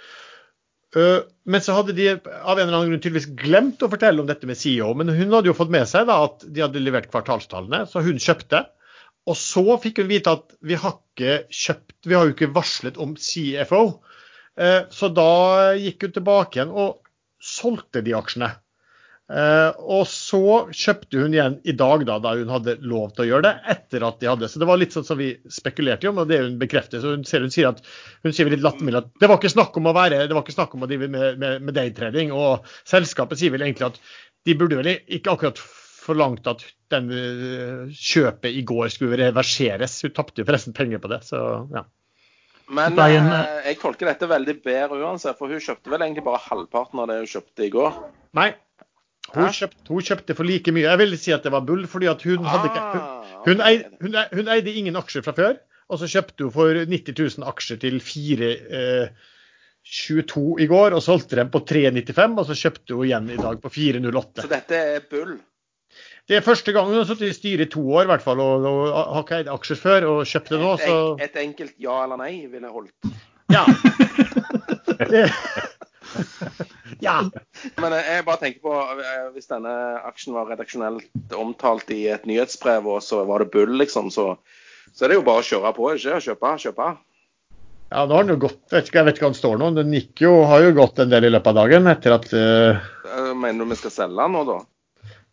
[0.96, 4.30] Eh, men så hadde de av en eller annen grunn tydeligvis glemt å fortelle om
[4.30, 4.94] dette med CEO.
[4.98, 8.22] Men hun hadde jo fått med seg da at de hadde levert kvartalstallene, så hun
[8.22, 8.64] kjøpte.
[9.26, 13.00] Og så fikk hun vite at vi har ikke kjøpt, vi har jo ikke varslet
[13.02, 13.82] om CFO.
[14.58, 17.02] Eh, Så da gikk hun tilbake igjen og
[17.42, 18.54] solgte de aksjene.
[19.26, 23.30] Eh, Og så kjøpte hun igjen i dag, da, da hun hadde lov til å
[23.32, 24.50] gjøre det, etter at de hadde.
[24.52, 27.02] Så det var litt sånn som vi spekulerte i om, og det hun bekrefter.
[27.02, 27.82] Så hun, ser, hun sier at
[28.22, 30.58] hun sier litt lattermild at det var ikke snakk om å være, det var ikke
[30.60, 32.30] snakk om å drive med, med, med daytrading.
[32.38, 33.98] Og selskapet sier vel egentlig at
[34.46, 35.58] de burde vel ikke akkurat
[36.06, 36.62] forlangt at
[36.94, 40.04] den eh, kjøpet i går skulle reverseres.
[40.06, 41.40] Hun tapte jo forresten penger på det, så
[41.74, 41.82] ja.
[42.70, 46.44] Men en- eh, jeg tolker dette veldig bedre uansett, for hun kjøpte vel egentlig bare
[46.46, 47.98] halvparten av det hun kjøpte i går.
[48.38, 48.52] Nei.
[49.34, 50.86] Hun kjøpte, hun kjøpte for like mye.
[50.86, 52.82] Jeg vil si at det var bull, fordi at hun hadde ikke
[53.46, 55.56] hun, Ah, eide, hun, e- hun eide ingen aksjer fra før.
[55.90, 61.50] og så kjøpte hun for 90 000 aksjer til 4,22 i går, og solgte dem
[61.54, 64.42] på 3,95, og så kjøpte hun igjen i dag på 4,08.
[64.42, 65.36] Så dette er bull?
[66.26, 68.40] Det er første gang hun har sittet i styret i to år, i hvert fall,
[68.42, 72.00] og, og har ikke eid aksjer før, og kjøpt det nå, så et enkelt ja
[72.08, 72.98] eller nei ville holdt.
[73.54, 73.62] ja.
[74.96, 75.28] Det-
[77.06, 77.18] ja.
[77.82, 79.74] Men eh, jeg bare tenker på eh, hvis denne
[80.08, 84.34] aksjen var redaksjonelt omtalt i et nyhetsbrev, og så var det bull, liksom, så,
[84.94, 86.22] så er det jo bare å kjøre på, ikke?
[86.30, 86.90] Kjøpe, kjøpe.
[87.94, 89.72] Ja, nå har den jo gått, vet ikke, jeg vet ikke hva den står nå.
[89.78, 92.86] Den gikk jo, har jo gått en del i løpet av dagen etter at eh,
[93.16, 94.58] Eh, Mener du vi skal selge den nå, da?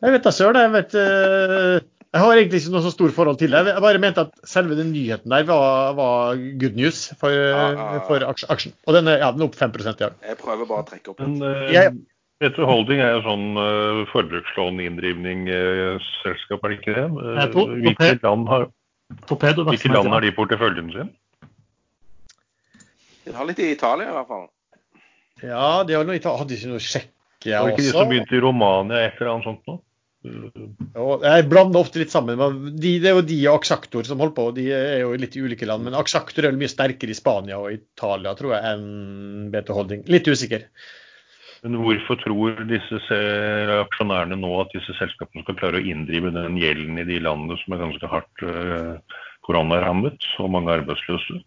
[0.03, 0.61] Jeg vet da søren.
[0.67, 1.77] Jeg vet eh,
[2.13, 3.61] Jeg har egentlig ikke noe så stort forhold til det.
[3.73, 7.87] Jeg bare mente at selve den nyheten der var, var good news for, Ja, ja,
[7.97, 8.03] ja.
[8.05, 8.21] for
[8.53, 8.75] aksjen.
[8.87, 10.13] Og den er, ja, den er opp 5 i dag.
[10.29, 11.39] Jeg prøver bare å trekke opp den.
[11.41, 11.43] litt.
[11.43, 11.97] uh, Jeg-
[12.43, 17.05] Petter Holding er jo sånn uh, forbrukslåninndrivning-selskap, er det ikke det?
[17.15, 18.63] Uh, to, tror- hvilke land har,
[19.13, 19.95] hvilke Torpedovirksomhet.
[19.97, 21.09] land har de i porteføljen sin?
[23.25, 24.49] De har litt i Italia, i hvert fall.
[25.43, 28.41] Ja, de har noe, hadde ikke noe sjekke Var det ikke de som begynte i
[28.43, 29.75] Romania et eller annet sånt nå?
[30.23, 32.39] Jeg blander ofte litt sammen.
[32.39, 34.49] men De, det er jo de og Aksaktor som holder på.
[34.55, 35.87] De er jo litt i ulike land.
[35.87, 40.05] Men Aksaktor er vel mye sterkere i Spania og Italia, tror jeg, enn BT Holding.
[40.13, 40.69] Litt usikker.
[41.63, 43.19] Men hvorfor tror disse
[43.79, 47.75] aksjonærene nå at disse selskapene skal klare å inndrive den gjelden i de landene som
[47.75, 51.39] er ganske hardt uh, koronarammet og mange arbeidsløse?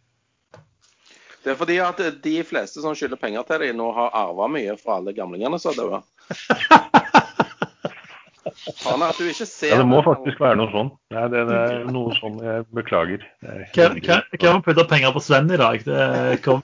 [1.43, 4.79] Det er fordi at de fleste som skylder penger til dem, nå har arva mye
[4.79, 5.99] fra alle gamlingene som døde.
[8.45, 10.91] Faen at du ikke ser Ja, det må faktisk være noe sånn.
[11.15, 12.35] Nei, det, det er noe sånn.
[12.45, 13.23] Jeg beklager.
[13.73, 13.97] Hvem
[14.45, 15.81] har putta penger på Sven i dag?
[15.87, 16.61] Det kom,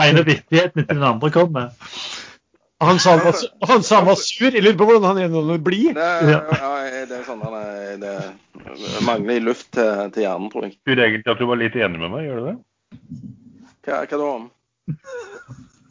[0.00, 1.74] ene vittigheten etter den andre kommer.
[2.80, 4.48] Han sa han var, han sa han var sur.
[4.54, 5.98] Jeg lurer på hvordan han er blid.
[5.98, 6.40] Ja.
[6.54, 6.74] Ja,
[7.10, 10.76] det er sånn han er- det mangler i luft til, til hjernen, tror jeg.
[10.86, 12.56] Du egentlig at du var litt enig med meg, gjør du det?
[13.88, 14.30] Hva, hva da?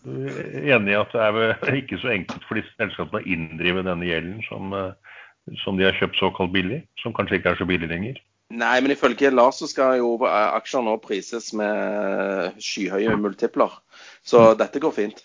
[0.07, 1.23] er Enig i at det
[1.67, 5.06] er ikke så enkelt for disse selskapene å inndrive denne gjelden som, eh,
[5.63, 8.19] som de har kjøpt såkalt billig, som kanskje ikke er så billig lenger.
[8.57, 13.73] Nei, men ifølge Lars så skal jo aksjer nå prises med skyhøye multipler.
[14.23, 15.19] Så dette går fint.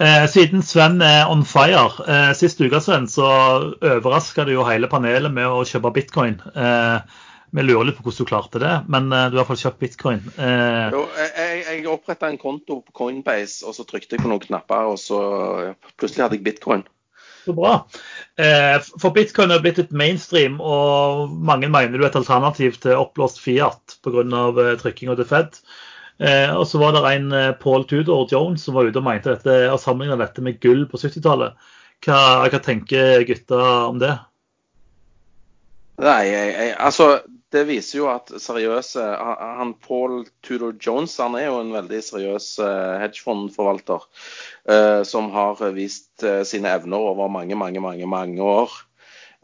[0.00, 3.26] Eh, siden Sven er on fire, eh, sist uke Sven, så
[3.82, 6.38] overraska du jo hele panelet med å kjøpe bitcoin.
[6.54, 7.18] Eh,
[7.52, 9.60] vi lurer litt på hvordan du klarte det, men eh, du har i hvert fall
[9.66, 10.22] kjøpt bitcoin.
[10.38, 14.42] Eh, Jo, jeg, jeg, oppretta en konto på Coinbase, og så trykte jeg på noen
[14.46, 15.20] knapper, og så
[16.00, 16.86] plutselig hadde jeg bitcoin.
[17.44, 17.74] Så bra.
[18.40, 22.98] Eh, for bitcoin er blitt et mainstream, og mange mener du er et alternativ til
[22.98, 24.24] oppblåst Fiat pga.
[24.24, 25.60] Eh, trykkinga til Fed.
[26.22, 27.30] Eh, og så var det en
[27.60, 31.00] Paul Tudor Jones som var ute og mente dette, og sammenligna dette med gull på
[31.00, 31.70] 70-tallet.
[32.02, 32.20] Hva,
[32.50, 34.16] hva tenker gutta om det?
[36.00, 37.06] Nei, jeg, jeg, altså
[37.52, 39.02] det viser jo at seriøse
[39.58, 44.06] Han Paul Tudor Jones han er jo en veldig seriøs eh, hedgefondforvalter
[44.72, 48.72] eh, som har vist eh, sine evner over mange, mange, mange, mange år.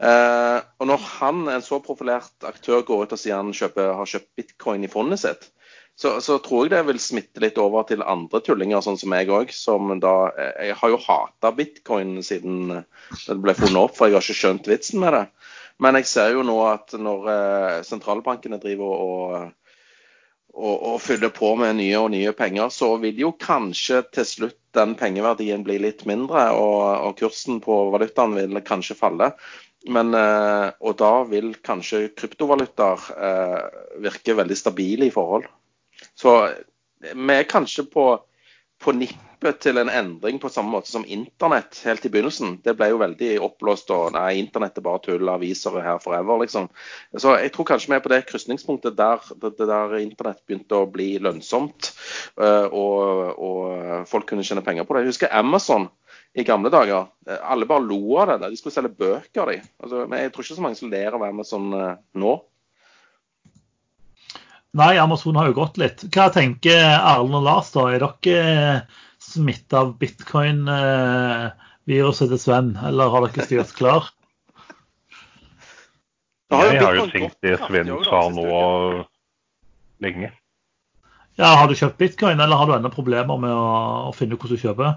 [0.01, 4.09] Eh, og når han, en så profilert aktør, går ut og sier han kjøper, har
[4.09, 5.49] kjøpt bitcoin i fondet sitt,
[5.99, 9.29] så, så tror jeg det vil smitte litt over til andre tullinger, sånn som meg
[9.35, 9.51] òg.
[9.53, 14.17] Som da eh, Jeg har jo hata bitcoin siden det ble funnet opp, for jeg
[14.17, 15.25] har ikke skjønt vitsen med det.
[15.79, 19.35] Men jeg ser jo nå at når eh, sentralbankene driver og,
[20.55, 24.59] og, og fyller på med nye og nye penger, så vil jo kanskje til slutt
[24.75, 29.31] den pengeverdien bli litt mindre, og, og kursen på valutaen vil kanskje falle.
[29.87, 35.47] Men, eh, og da vil kanskje kryptovalutaer eh, virke veldig stabile i forhold.
[36.19, 36.35] Så
[36.99, 38.09] vi er kanskje på,
[38.79, 42.57] på nippet til en endring på samme måte som internett helt i begynnelsen.
[42.63, 46.39] Det ble jo veldig oppblåst og nei, internett er bare tull, aviser er her forever,
[46.43, 46.69] liksom.
[47.15, 49.23] Så jeg tror kanskje vi er på det krysningspunktet der,
[49.59, 51.91] der internett begynte å bli lønnsomt,
[52.39, 55.05] eh, og, og folk kunne tjene penger på det.
[55.05, 55.89] Jeg husker Amazon
[56.33, 57.07] i gamle dager.
[57.27, 58.49] Eh, Alle bare lo av det.
[58.49, 59.59] De skulle selge bøker, de.
[59.83, 62.35] Altså, men jeg tror ikke så mange som ler av Amazon eh, nå.
[64.77, 66.03] Nei, Amazon har jo gått litt.
[66.13, 67.81] Hva tenker Erlend og Lars da?
[67.89, 68.85] Er dere
[69.23, 74.03] smitta av bitcoin-viruset til Sven, eller har dere styrt klar?
[76.49, 78.45] Jeg har jo tenkt det Sven sa nå
[80.01, 80.29] lenge.
[81.39, 83.67] Ja, Har du kjøpt bitcoin, eller har du ennå problemer med å,
[84.09, 84.89] å finne ut hvordan du kjøper?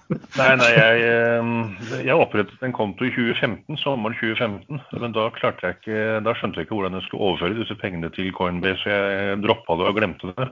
[0.07, 4.79] Nei, nei, jeg, eh, jeg opprettet en konto i 2015, sommeren 2015.
[5.01, 8.31] Men da jeg ikke, da skjønte jeg ikke hvordan jeg skulle overføre disse pengene til
[8.35, 8.79] Coinbase.
[8.85, 10.47] Så jeg droppa det og glemte det.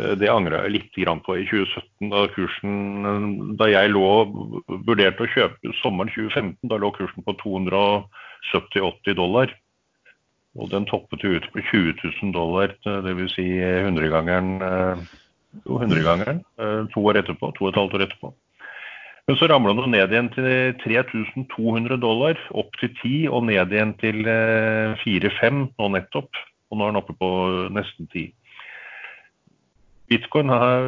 [0.00, 4.08] Eh, Det angra jeg litt på i 2017, da kursen Da jeg lå
[4.88, 9.52] vurderte å kjøpe sommeren 2015, da lå kursen på 270-80 dollar.
[10.56, 13.34] Og den toppet ut på 20 000 dollar, dvs.
[13.36, 14.56] Si 100-gangeren
[15.66, 16.40] jo, 100-gangeren
[16.94, 18.32] to år etterpå, to og et halvt år etterpå.
[19.28, 20.46] Men så ramla den ned igjen til
[20.82, 24.24] 3200 dollar, opp til 10 og ned igjen til
[25.04, 26.40] 4-5 nå nettopp.
[26.70, 27.30] Og nå er den oppe på
[27.74, 28.28] nesten 10.
[30.10, 30.86] Bitcoin har,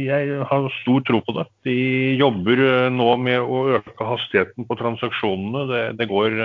[0.00, 1.46] jeg har stor tro på det.
[1.68, 1.76] De
[2.16, 2.62] jobber
[2.92, 5.66] nå med å øke hastigheten på transaksjonene.
[5.68, 6.38] Det, det går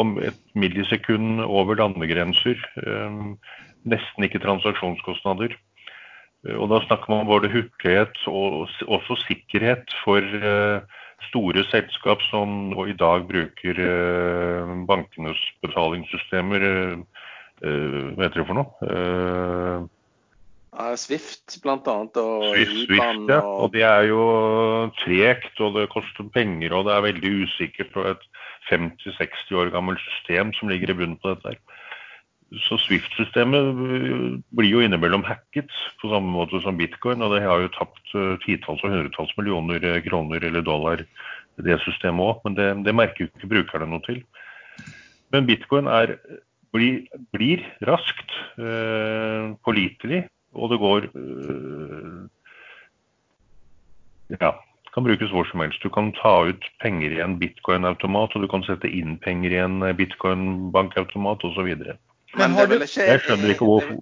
[0.00, 2.58] om et millisekund over landegrenser.
[3.86, 5.54] Nesten ikke transaksjonskostnader.
[6.48, 10.80] Og da snakker man både hurtighet og også sikkerhet for eh,
[11.28, 16.64] store selskap som i dag bruker eh, bankenes betalingssystemer.
[16.64, 19.88] Eh, hva heter det for noe?
[20.96, 21.76] Swift bl.a.
[21.76, 23.40] og Swift, Swift, ja.
[23.44, 24.24] Og det er jo
[25.02, 28.24] tregt, og det koster penger, og det er veldig usikkert Og et
[28.70, 31.52] 50-60 år gammelt system som ligger i bunnen på dette.
[31.52, 31.79] her.
[32.50, 35.70] Så Swift-systemet øh, blir jo innimellom hacket
[36.00, 39.78] på samme måte som bitcoin, og det har jo tapt øh, titalls og hundretalls millioner
[39.86, 41.04] øh, kroner eller dollar,
[41.62, 42.40] det systemet òg.
[42.44, 44.24] Men det, det, merker jo ikke brukerne noe til.
[45.30, 46.16] Men bitcoin er,
[46.74, 50.24] blir, blir, raskt øh, pålitelig,
[50.54, 52.26] og det går øh,
[54.40, 54.52] Ja,
[54.94, 55.82] kan brukes hvor som helst.
[55.82, 59.58] Du kan ta ut penger i en bitcoin-automat, og du kan sette inn penger i
[59.62, 61.74] en bitcoin-bankautomat osv.
[62.38, 63.98] Men det er vel ikke, jeg skjønner ikke hvorfor.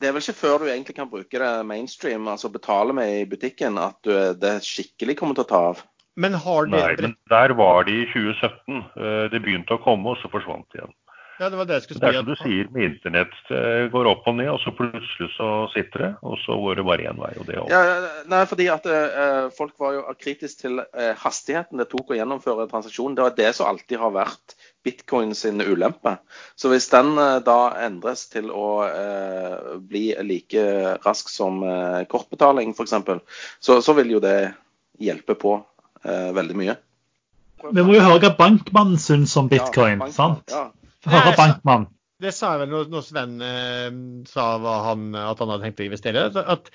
[0.00, 3.26] Det er vel ikke før du egentlig kan bruke det mainstream, altså betale med i
[3.28, 5.82] butikken, at du, det skikkelig kommer til å ta av?
[6.20, 6.80] Men har det...
[6.80, 8.80] Nei, men der var de i 2017.
[8.80, 10.96] Eh, det begynte å komme, og så forsvant de igjen.
[11.40, 12.02] Ja, Det var det jeg skulle si.
[12.02, 15.30] Det er som du sier, med internett det går opp og ned, og så plutselig
[15.38, 17.78] så sitter det, og så går det bare én vei, og det også.
[17.78, 22.18] Ja, nei, fordi at uh, folk var jo kritiske til uh, hastigheten det tok å
[22.18, 23.16] gjennomføre transaksjonen.
[23.16, 26.16] Det var det som alltid har vært bitcoin sin ulempe.
[26.56, 32.74] Så hvis den eh, da endres til å eh, bli like rask som eh, kortbetaling
[32.74, 32.96] f.eks.,
[33.60, 34.52] så, så vil jo det
[35.00, 35.56] hjelpe på
[36.04, 36.76] eh, veldig mye.
[37.60, 39.98] Vi må jo høre hva bankmannen syns om bitcoin.
[39.98, 40.54] Ja, bankmann, sant?
[40.54, 40.68] Ja.
[41.10, 41.88] Høre bankmann.
[42.20, 43.88] Det sa jeg vel når Sven eh,
[44.28, 44.46] sa
[44.90, 46.26] han, at han hadde tenkt å investere.
[46.40, 46.68] At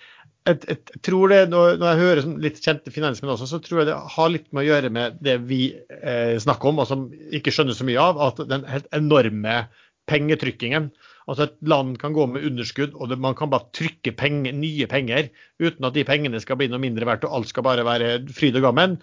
[0.45, 3.89] jeg, jeg, tror det, når, jeg hører sånn litt kjente finansmenn også, så tror jeg
[3.89, 7.53] det har litt med å gjøre med det vi eh, snakker om, og som ikke
[7.53, 9.63] skjønner så mye av, at den helt enorme
[10.09, 10.91] pengetrykkingen.
[11.25, 14.85] Altså Et land kan gå med underskudd, og det, man kan bare trykke penger, nye
[14.89, 18.19] penger uten at de pengene skal bli noe mindre verdt, og alt skal bare være
[18.37, 18.99] fryd og gammen.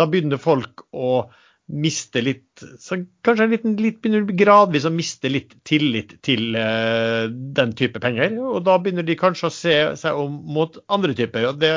[0.00, 1.26] Da begynner folk å
[1.66, 7.26] miste litt så Kanskje en liten, litt, begynner gradvis å miste litt tillit til uh,
[7.28, 8.36] den type penger.
[8.38, 11.48] Og da begynner de kanskje å se seg om mot andre typer.
[11.50, 11.72] Og, det,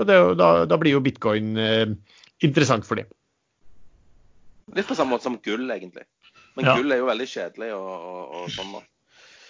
[0.00, 1.84] og det, da, da, blir jo bitcoin uh,
[2.40, 3.10] interessant for dem.
[4.72, 6.08] Litt på samme måte som gull, egentlig.
[6.56, 6.78] Men ja.
[6.78, 8.74] gull er jo veldig kjedelig og, og, og sånn.
[8.78, 8.84] da.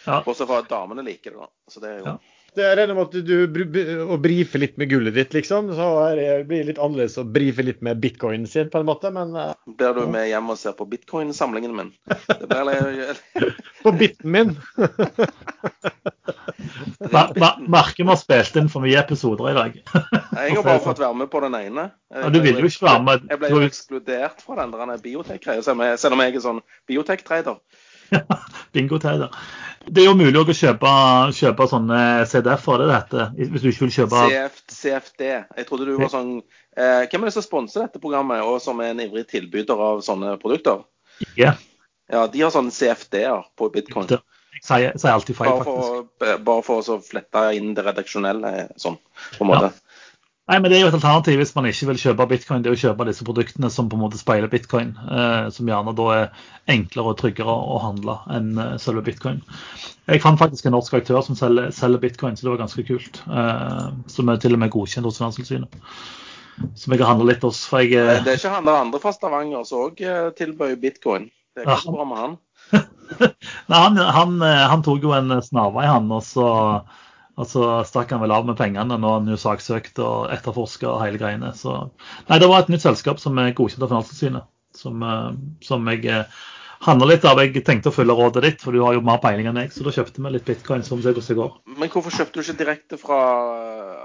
[0.02, 0.22] Ja.
[0.26, 1.46] Bortsett fra at damene liker det.
[1.46, 1.52] da.
[1.70, 2.14] Så det er jo...
[2.14, 2.41] Ja.
[2.52, 5.70] Det er regner med at du å brife litt med gullet ditt, liksom.
[5.72, 5.86] Så
[6.18, 9.54] det blir litt annerledes å brife litt med bitcoin sin, på en måte, men uh,
[9.78, 11.92] Blir du med hjem og ser på bitcoin-samlingen min?
[12.28, 13.22] Det blir litt...
[13.84, 14.52] på biten min.
[17.72, 19.78] Merker vi har spilt inn for mye episoder i dag.
[19.80, 21.86] jeg har bare fått være med på den ene.
[22.12, 23.24] Jeg, ja, du vil jo ikke være med.
[23.32, 25.80] Jeg ble jo ekskludert fra den der biotek-greia, selv
[26.18, 27.56] om jeg er sånn biotek-trader.
[28.74, 29.34] Bingo-trader.
[29.82, 30.90] Det er jo mulig å kjøpe,
[31.34, 32.00] kjøpe sånne
[32.30, 35.24] CDF-er, det dette, hvis du ikke vil kjøpe CF, CFD.
[35.58, 38.78] Jeg trodde du var sånn eh, Hvem er det som sponser dette programmet, og som
[38.84, 40.84] er en ivrig tilbyder av sånne produkter?
[41.34, 41.58] Yeah.
[42.12, 44.06] Ja, de har sånne CFD-er på bitcoin.
[44.62, 46.42] Jeg sier, alltid feil, bare for, faktisk.
[46.46, 49.00] Bare for å flette inn det redaksjonelle sånn,
[49.34, 49.72] på en måte.
[50.52, 52.60] Nei, men Det er jo et alternativ hvis man ikke vil kjøpe bitcoin.
[52.60, 54.90] Det er å kjøpe disse produktene som på en måte speiler bitcoin.
[55.00, 56.26] Eh, som gjerne da er
[56.74, 59.40] enklere og tryggere å handle enn eh, selve bitcoin.
[60.10, 63.22] Jeg fant faktisk en norsk aktør som selger, selger bitcoin, så det var ganske kult.
[63.24, 65.80] Eh, som er til og med godkjent hos Finanstilsynet.
[66.76, 67.64] Som jeg har handla litt hos.
[67.70, 70.76] For jeg, eh, det er ikke han der andre fra Stavanger som òg eh, tilbød
[70.84, 71.30] bitcoin?
[71.56, 72.36] Det er ikke så bra med han?
[73.72, 76.12] Nei, han, han, eh, han, tok jo en snarvei, han.
[76.12, 76.50] og så
[77.40, 81.20] og så stakk han vel av med pengene når han jo saksøkte og etterforska hele
[81.20, 81.54] greiene.
[81.56, 81.76] Så
[82.28, 85.30] nei, det var et nytt selskap som er godkjent av Finanstilsynet, som, eh,
[85.64, 86.26] som jeg
[86.82, 87.38] Handler handla litt av.
[87.38, 89.84] Jeg tenkte å følge rådet ditt, for du har jo mer peiling enn jeg, så
[89.86, 90.82] da kjøpte vi litt bitcoin.
[90.82, 91.52] som det går.
[91.78, 93.18] Men hvorfor kjøpte du ikke direkte fra,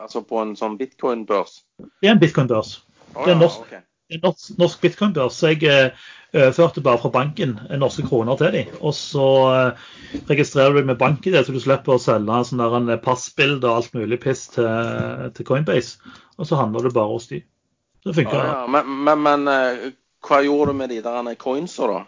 [0.03, 1.63] altså på en sånn bitcoin-børs?
[1.81, 2.83] Det er en bitcoin-børs.
[3.15, 3.81] Oh, det er en norsk, okay.
[4.21, 5.39] norsk, norsk bitcoin-børs.
[5.41, 8.73] Så jeg eh, overførte bare fra banken norske kroner til dem.
[8.81, 9.85] Og så eh,
[10.29, 14.19] registrerer du med bank det, så du slipper å selge sånn passbilde og alt mulig
[14.23, 14.67] piss til,
[15.37, 15.97] til, Coinbase.
[16.37, 17.41] Og så handler du bare hos de.
[18.05, 18.37] Det funker.
[18.43, 18.67] Ja, ja.
[18.71, 19.91] Men, men, men, eh,
[20.27, 21.99] hva gjorde du med de der coinsa, da?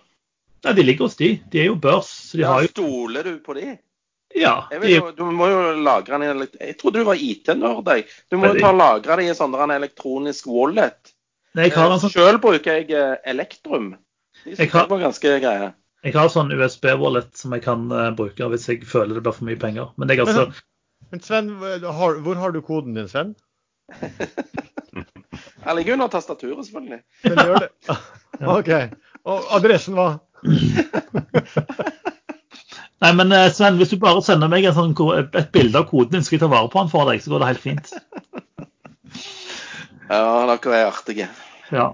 [0.65, 1.37] Nei, De ligger hos de.
[1.51, 2.09] De er jo børs.
[2.31, 2.73] så de Ja, har jo...
[2.73, 3.77] Stoler du på de?
[4.37, 7.87] Ja, Jeg, de, du må jo lagre den i elekt- Jeg trodde du var IT-nerd.
[7.87, 8.05] jeg.
[8.29, 11.13] Du må jo ta og lagre det i en sånn elektronisk wallet.
[11.55, 13.95] jeg har en sånn, Selv bruker jeg eh, Elektrum.
[14.45, 15.73] De Jeg har- var ganske greie.
[16.03, 19.45] jeg har sånn USB-wallet som jeg kan uh, bruke hvis jeg føler det blir for
[19.49, 19.89] mye penger.
[19.97, 20.51] Men jeg altså,
[21.11, 21.49] Men Sven,
[21.83, 23.35] har, hvor har du koden din, Sven?
[25.65, 26.99] Jeg ligger under tastaturet, selvfølgelig.
[27.23, 27.69] Den gjør det.
[28.57, 28.69] OK.
[29.25, 30.07] Og adressen hva?
[32.99, 34.93] Nei, men eh, Sven, hvis du bare sender meg en sånn,
[35.39, 37.43] et bilde av koden din, skal jeg ta vare på den for deg, så går
[37.43, 37.93] det helt fint.
[40.09, 41.27] Ja, dere er artige.
[41.71, 41.85] Ja.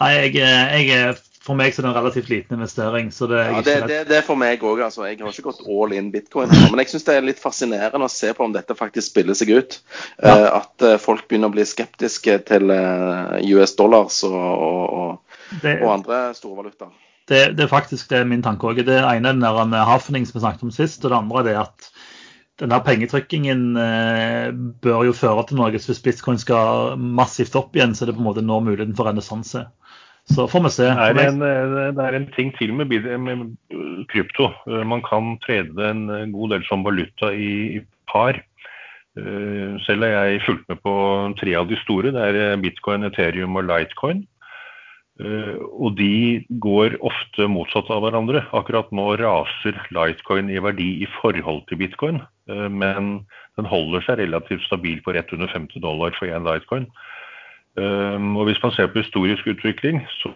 [0.00, 1.20] Nei, jeg, eh, jeg, er-
[1.50, 4.16] for meg så er det en relativt liten investering, så det Ja, det, det, det
[4.20, 4.82] er for meg òg.
[4.86, 5.04] Altså.
[5.08, 6.52] Jeg har ikke gått all in bitcoin.
[6.70, 9.52] Men jeg syns det er litt fascinerende å se på om dette faktisk spiller seg
[9.56, 9.78] ut.
[10.22, 10.34] Ja.
[10.34, 15.80] Uh, at eh, folk begynner å bli skeptiske til uh, US dollars og, og, Det,
[15.82, 16.94] og andre store valutaer.
[17.30, 18.84] det, det er faktisk det er min tanke òg.
[18.86, 21.42] Det ene er den der med hafning som vi snakket om sist, og det andre
[21.42, 21.90] er det at
[22.60, 24.52] den der pengetrykkingen eh,
[24.84, 25.78] bør jo føre til noe.
[25.80, 28.96] Så hvis bitcoin skal massivt opp igjen, så er det på en måte nå muligheten
[28.98, 29.64] for renessanse.
[30.30, 30.86] Så får vi se.
[30.86, 33.46] Det er, en, eh, det er en ting til med, med
[34.12, 34.50] krypto.
[34.68, 38.38] Eh, Man kan trede en eh, god del som valuta i, i par.
[39.84, 40.92] Selv har jeg fulgt med på
[41.40, 42.12] tre av de store.
[42.14, 44.22] Det er bitcoin, ethereum og lightcoin.
[45.20, 48.44] Eh, Og de går ofte motsatt av hverandre.
[48.56, 53.26] Akkurat nå raser lightcoin i verdi i forhold til bitcoin, men
[53.58, 56.86] den holder seg relativt stabil på rett under 50 dollar for én lightcoin.
[57.78, 60.32] Um, og Hvis man ser på historisk utvikling, så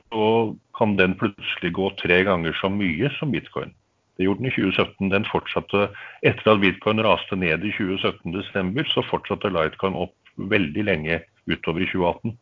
[0.79, 3.75] kan den plutselig gå tre ganger så mye som bitcoin.
[4.17, 5.11] Det gjorde den i 2017.
[5.11, 5.89] Den fortsatte
[6.23, 11.21] etter at bitcoin raste ned i 2017 desember, så fortsatte lightcoin opp veldig lenge
[11.51, 12.37] utover i 2018.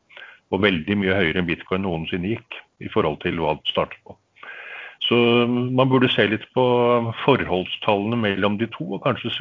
[0.52, 4.18] Og veldig mye høyere enn bitcoin noensinne gikk i forhold til hva det startet på.
[5.08, 5.16] Så
[5.48, 6.64] man burde se litt på
[7.24, 9.32] forholdstallene mellom de to, og kanskje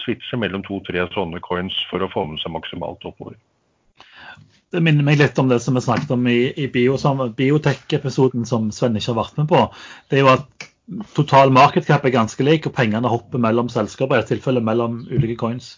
[0.00, 3.36] switche mellom to-tre sånne coins for å få med seg maksimalt oppover.
[4.74, 6.96] Det minner meg litt om det som vi snakket om i, i bio,
[7.38, 9.60] biotech-episoden som Sven ikke har vært med på.
[10.10, 10.66] Det er jo at
[11.14, 14.16] total market cap er ganske lik, og pengene hopper mellom selskaper.
[14.16, 15.76] I dette tilfellet mellom ulike coins.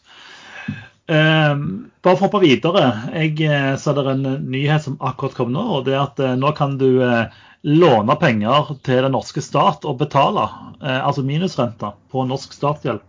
[1.08, 1.52] Eh,
[2.04, 2.86] bare for å hoppe videre.
[3.16, 5.62] Jeg eh, sa det er en nyhet som akkurat kom nå.
[5.78, 9.84] og det er at eh, Nå kan du eh, låne penger til den norske stat
[9.88, 10.44] og betale,
[10.82, 13.00] eh, altså minusrente, på norsk statsgjeld.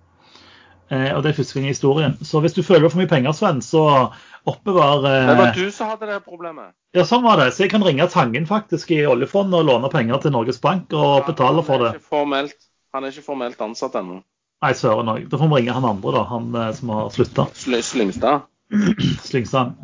[0.89, 2.17] Eh, og Det er første gang i historien.
[2.23, 3.83] Så hvis du føler for mye penger, Sven, så
[4.47, 6.73] oppbevar Det eh, var du som hadde det problemet.
[6.95, 7.51] Ja, sånn var det.
[7.53, 11.27] Så jeg kan ringe Tangen faktisk i oljefondet og låne penger til Norges Bank og
[11.27, 11.91] betale for det.
[12.09, 12.55] Formelt,
[12.95, 14.21] han er ikke formelt ansatt ennå.
[14.63, 15.27] Nei, søren òg.
[15.31, 16.23] Da får vi ringe han andre, da.
[16.31, 17.47] Han eh, som har slutta.
[17.55, 18.47] Sly- Slyngstad.
[19.29, 19.75] Slyngstad.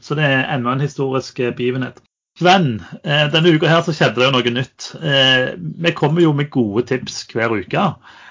[0.00, 2.02] Så det er enda en historisk eh, begivenhet.
[2.38, 4.84] Sven, denne uka her så skjedde det jo noe nytt.
[5.82, 7.86] Vi kommer jo med gode tips hver uke.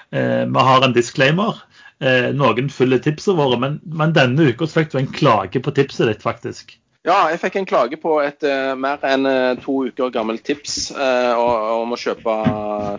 [0.08, 1.58] Vi har en disclaimer.
[1.98, 6.10] Eh, Noen følger tipsene våre, men, men denne uka fikk du en klage på tipset
[6.10, 6.76] ditt, faktisk.
[7.06, 10.90] Ja, jeg fikk en klage på et uh, mer enn uh, to uker gammelt tips
[10.92, 12.34] uh, om å kjøpe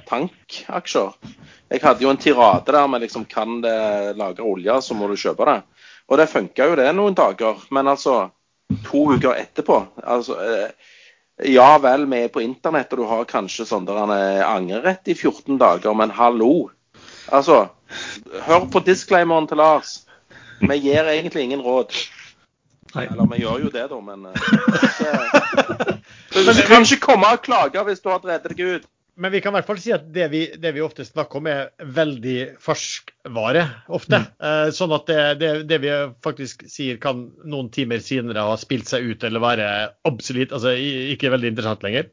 [0.07, 1.11] tankaksjer.
[1.69, 5.19] Jeg hadde jo en tirade der med liksom kan det lagre olje, så må du
[5.19, 5.59] kjøpe det.
[6.09, 8.23] Og det funka jo det noen dager, men altså
[8.85, 10.37] to uker etterpå altså,
[11.45, 15.07] Ja vel, vi er på internett, og du har kanskje sånn der en eh, angrerett
[15.07, 16.69] i 14 dager, men hallo.
[17.31, 17.61] Altså,
[18.47, 19.99] hør på disclaimeren til Lars.
[20.59, 21.95] Vi gir egentlig ingen råd.
[22.95, 23.05] Nei.
[23.05, 24.33] Eller vi gjør jo det, da, men eh,
[26.33, 28.87] ikke, Du kan ikke komme og klage hvis du har drevet deg ut.
[29.19, 31.47] Men vi kan i hvert fall si at det vi, det vi ofte snakker om,
[31.51, 33.65] er veldig ferskvare.
[33.91, 34.21] ofte.
[34.39, 35.91] Eh, sånn at det, det, det vi
[36.23, 39.67] faktisk sier kan noen timer senere ha spilt seg ut eller være
[40.07, 42.07] absolutt altså ikke veldig interessant lenger.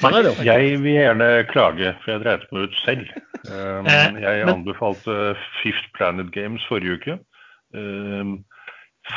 [0.00, 0.44] Sånn er det jo.
[0.48, 3.10] Jeg vil gjerne klage, for jeg dreit meg ut selv.
[3.48, 7.18] Um, Eh, jeg anbefalte Fifth Planet Games forrige uke.
[7.72, 8.40] Um,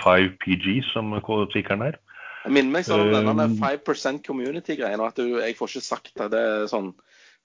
[0.04, 1.12] 5PG, som
[1.54, 2.00] tikkeren er.
[2.44, 5.86] Jeg minner meg sånn om denne Um, 5% community-greien, og at du, jeg får ikke
[5.86, 6.32] sagt det.
[6.34, 6.94] Det er sånn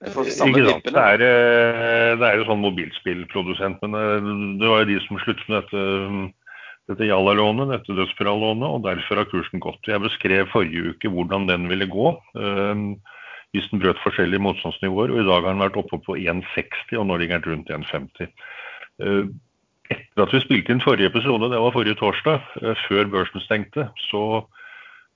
[0.02, 0.24] Ikke
[0.66, 0.86] sant.
[0.86, 4.32] Det er, eh, det er jo sånn mobilspillprodusent, men eh,
[4.62, 5.84] det var jo de som sluttet med dette,
[6.92, 9.82] dette Jalla-lånet, dette Dødsspirallånet, og derfor har kursen gått.
[9.90, 12.84] Jeg beskrev forrige uke hvordan den ville gå eh,
[13.54, 17.06] hvis den brøt forskjellige motstandsnivåer, og i dag har den vært oppe på 1,60, og
[17.08, 18.32] nå ligger den rundt 1,50.
[19.02, 19.28] Eh,
[19.88, 23.88] Etter at vi spilte inn forrige episode, det var forrige torsdag, eh, før børsen stengte,
[24.10, 24.44] så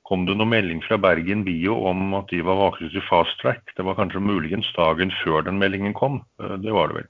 [0.08, 3.62] kom det noen melding fra Bergen Bio om at de var varslet i fast track.
[3.76, 6.22] Det var kanskje muligens dagen før den meldingen kom.
[6.40, 7.08] Eh, Det var det vel.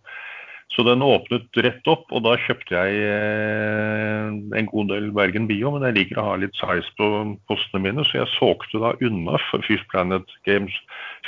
[0.72, 5.74] Så den åpnet rett opp, og da kjøpte jeg eh, en god del Bergen Bio.
[5.74, 7.08] Men jeg liker å ha litt size på
[7.50, 10.72] postene mine, så jeg solgte da unna Fish Planet Games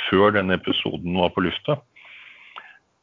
[0.07, 1.77] før denne episoden var på lufta.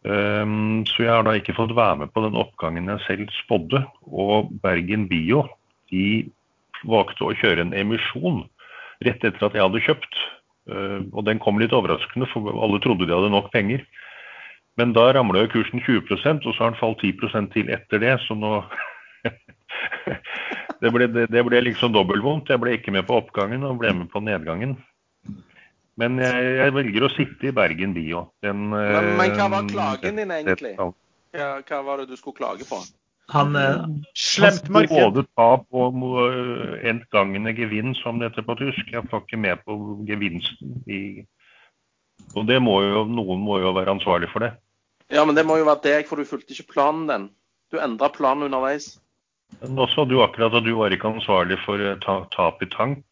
[0.03, 3.85] Um, så jeg har da ikke fått være med på den oppgangen jeg selv spådde.
[4.11, 5.47] Og Bergen Bio
[5.95, 6.27] de
[6.83, 8.43] valgte å kjøre en emisjon
[9.07, 10.23] rett etter at jeg hadde kjøpt.
[10.67, 13.87] Uh, og den kom litt overraskende, for alle trodde de hadde nok penger.
[14.81, 18.15] Men da ramla kursen 20% og så har den falt 10% til etter det.
[18.25, 18.63] Så nå
[20.83, 22.53] det, ble, det, det ble liksom dobbeltvondt.
[22.53, 24.79] Jeg ble ikke med på oppgangen og ble med på nedgangen.
[26.01, 28.27] Men jeg, jeg velger å sitte i Bergen Bio.
[28.45, 30.73] Den, Men, men hva var eh, klagen din egentlig?
[30.81, 30.89] Hva,
[31.69, 32.81] hva var det du skulle klage på?
[33.33, 33.85] Han, eh,
[34.19, 34.97] Slemt marked.
[34.97, 38.89] Både tap og uh, entgangende gevinn, som det heter på tysk.
[38.93, 39.77] Jeg får ikke med på
[40.09, 41.03] gevinsten i
[42.37, 44.55] Og det må jo, noen må jo være ansvarlig for det.
[45.13, 47.27] Ja, men det må jo være deg, for du fulgte ikke planen din.
[47.73, 48.95] Du endra planen underveis.
[49.61, 53.05] Men også du akkurat at du var ikke ansvarlig for eh, ta, tap i tank.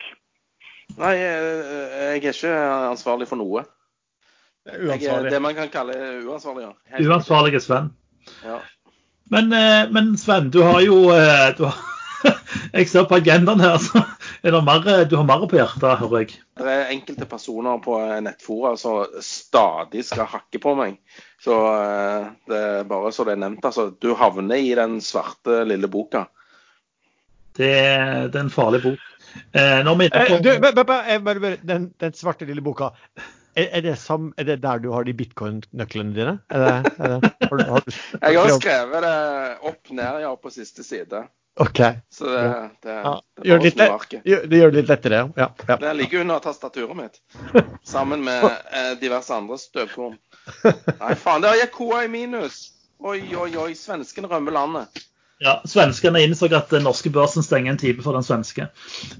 [0.96, 2.54] Nei, jeg, jeg er ikke
[2.88, 3.66] ansvarlig for noe.
[4.66, 5.94] Jeg er det man kan kalle
[6.26, 6.72] uansvarlig, ja.
[6.96, 7.92] Helt uansvarlige Sven.
[8.44, 8.58] Ja.
[9.30, 11.78] Men, eh, men Sven, du har jo eh, du har,
[12.76, 14.02] Jeg ser på agendaen her, så
[14.42, 16.36] mer, eh, du har mer på hjertet, hører jeg.
[16.60, 20.98] Det er enkelte personer på nettfora som stadig skal hakke på meg.
[21.40, 23.64] Så eh, det er bare så det er nevnt.
[23.64, 26.26] Altså, du havner i den svarte lille boka.
[27.56, 27.70] Det,
[28.32, 29.02] det er en farlig bok.
[29.52, 32.46] Eh, når vi er Eh, du, på, bare, bare, jeg bare, bare, den, den svarte
[32.48, 32.90] lille boka,
[33.56, 36.38] er, er, det som, er det der du har de bitcoin-nøklene dine?
[36.50, 39.14] Er det, er det, har, du- har du, Jeg har skrevet det
[39.72, 41.24] opp ned ja, på siste side.
[41.60, 41.80] OK.
[42.10, 45.48] Så det, det, Ja, det gjør det litt Det gjør det litt lettere, ja.
[45.68, 45.76] ja.
[45.76, 47.18] Det ligger under tastaturet mitt.
[47.84, 50.14] Sammen med eh, diverse andre støvkorn.
[51.02, 52.70] Nei, faen, der gikk koa i minus.
[53.00, 53.72] Oi, oi, oi.
[53.76, 55.02] Svenskene rømmer landet.
[55.40, 58.68] ja, Svenskene innså at den norske børsen stenger en time for den svenske.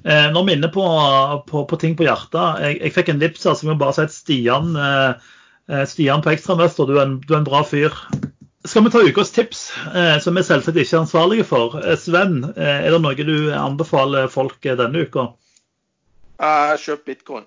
[0.05, 0.87] Eh, når vi er inne på,
[1.51, 4.12] på, på ting på hjertet Jeg, jeg fikk en vips her som bare si at
[4.16, 5.31] Stian, eh,
[5.72, 7.93] eh, Stian på ekstramester, du, er en- du er en bra fyr.
[8.65, 11.79] Skal vi ta ukas tips, eh, som vi selvsagt ikke er ansvarlige for?
[11.81, 15.31] Eh, Sven, eh, er det noe du anbefaler folk denne uka?
[16.77, 17.47] Kjøp bitcoin.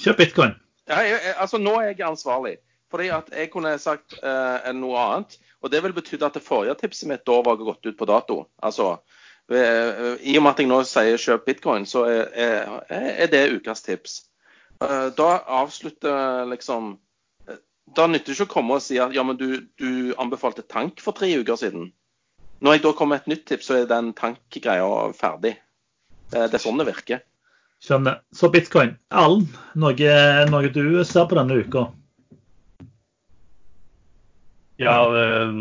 [0.00, 0.54] Kjøp bitcoin.
[0.88, 2.56] Ja, jeg, altså, nå er jeg ansvarlig.
[2.90, 5.36] Fordi at jeg kunne sagt eh, noe annet.
[5.60, 8.46] Og det ville betydd at det forrige tipset mitt da var gått ut på dato.
[8.62, 8.96] Altså,
[9.50, 13.82] I og med at jeg nå sier kjøp bitcoin, så er, er, er det ukas
[13.82, 14.22] tips.
[14.80, 15.28] Da
[15.60, 16.96] avslutter liksom
[17.94, 21.00] Da nytter det ikke å komme og si at ja, men du, du anbefalte tank
[21.04, 21.92] for tre uker siden.
[22.64, 25.54] Når jeg da kommer med et nytt tips, så er den tankgreia ferdig.
[26.32, 27.22] Det, det er sånn det virker.
[27.84, 28.22] Skjønner.
[28.34, 28.96] Så bitcoin.
[29.14, 29.46] Allen,
[29.78, 30.16] noe,
[30.50, 31.86] noe du ser på denne uka?
[34.80, 35.52] Ja, eh,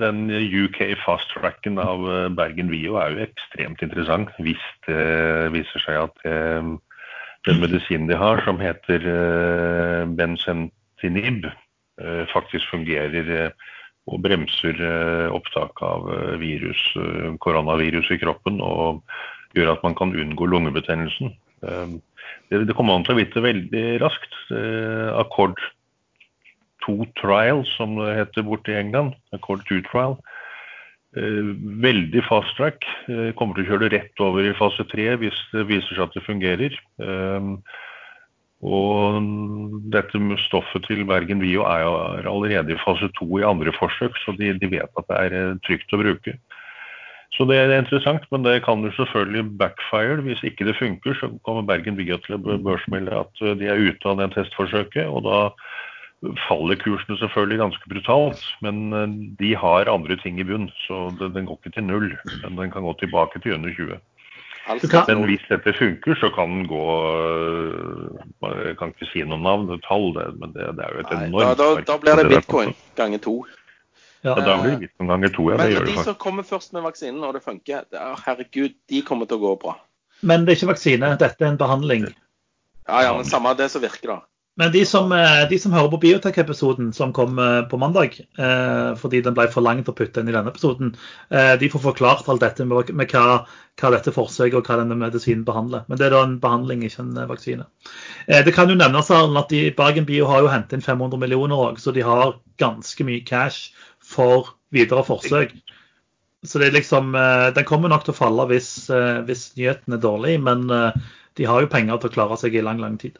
[0.00, 6.00] den UK fast-tracken av eh, Bergen Vio er jo ekstremt interessant hvis det viser seg
[6.08, 6.72] at eh,
[7.46, 11.62] den medisinen de har, som heter eh, bensentinib, eh,
[12.32, 13.66] faktisk fungerer eh,
[14.06, 19.02] og bremser eh, opptak av eh, virus, eh, koronavirus i kroppen og
[19.56, 21.34] gjør at man kan unngå lungebetennelsen.
[21.66, 21.96] Eh,
[22.50, 24.34] Det, kommer man til å vite veldig raskt.
[25.18, 25.60] Accord Akkord
[26.86, 29.14] 2 trial, som det heter borte i England.
[29.34, 30.14] Accord 2 trial.
[31.16, 31.42] Eh,
[31.82, 32.86] veldig fast track.
[33.08, 36.06] Eh, kommer til å kjøre det rett over i fase 3 hvis det viser seg
[36.06, 36.78] at det fungerer.
[38.64, 39.20] Og
[39.92, 43.72] dette med stoffet til Bergen Bio er jo er allerede i fase 2 i andre
[43.76, 46.38] forsøk, så de, de vet at det er eh, trygt å bruke.
[47.36, 50.22] Så det er interessant, men det kan jo selvfølgelig backfire.
[50.24, 53.82] Hvis ikke det funker, så kommer Bergen Bio til å børsmelde at eh, de er
[53.90, 55.04] ute av det testforsøket.
[55.04, 55.40] og da
[56.48, 60.70] faller kursene selvfølgelig ganske brutalt, men eh, de har andre ting i bunn.
[60.86, 64.00] Så den, den går ikke til null, men den kan gå tilbake til under 20.
[64.66, 69.38] Alt Men hvis dette funker, så kan den gå øh, Jeg kan ikke si noe
[69.38, 70.10] navn, og tall,
[70.40, 72.74] men det, det er jo et Nei, da, enormt da, marked da blir det bitcoin
[72.98, 73.36] ganger to.
[74.24, 74.34] Ja.
[74.34, 75.56] Ja, da blir det bitcoin ganger to, ja.
[75.56, 76.04] Det Men de faktisk.
[76.10, 79.44] som kommer først med vaksinen, og det funker, det er, herregud, de kommer til å
[79.44, 79.76] gå bra.
[80.26, 82.08] Men det er ikke vaksine, dette er en behandling.
[82.88, 84.18] Ja, ja, men samme det som virker, da.
[84.58, 88.94] Men de som, eh, de som hører på Biotek-episoden som kom eh, på mandag, eh,
[88.96, 90.94] fordi den ble for lang til å putte inn i denne episoden,
[91.60, 93.42] de får forklart alt dette med, med hva,
[93.76, 95.84] hva dette forsøket og hva denne medisinen behandler.
[95.90, 97.66] Men det er da en behandling, ikke en vaksine.
[98.46, 101.82] Det kan jo nevnes at de, Bergen Bio har jo hentet inn 500 millioner òg,
[101.82, 105.52] så de har ganske mye cash for videre forsøk.
[106.46, 107.12] Så det er liksom,
[107.58, 108.88] Den kommer nok til å falle hvis,
[109.28, 110.68] hvis nyheten er dårlig, men
[111.36, 113.18] de har jo penger til å klare seg i lang, lang tid.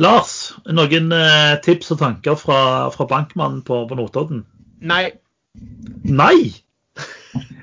[0.00, 0.34] Lars,
[0.70, 2.60] noen eh, tips og tanker fra,
[2.94, 4.44] fra bankmannen på, på Notodden?
[4.80, 5.08] Nei,
[6.06, 6.52] Nei!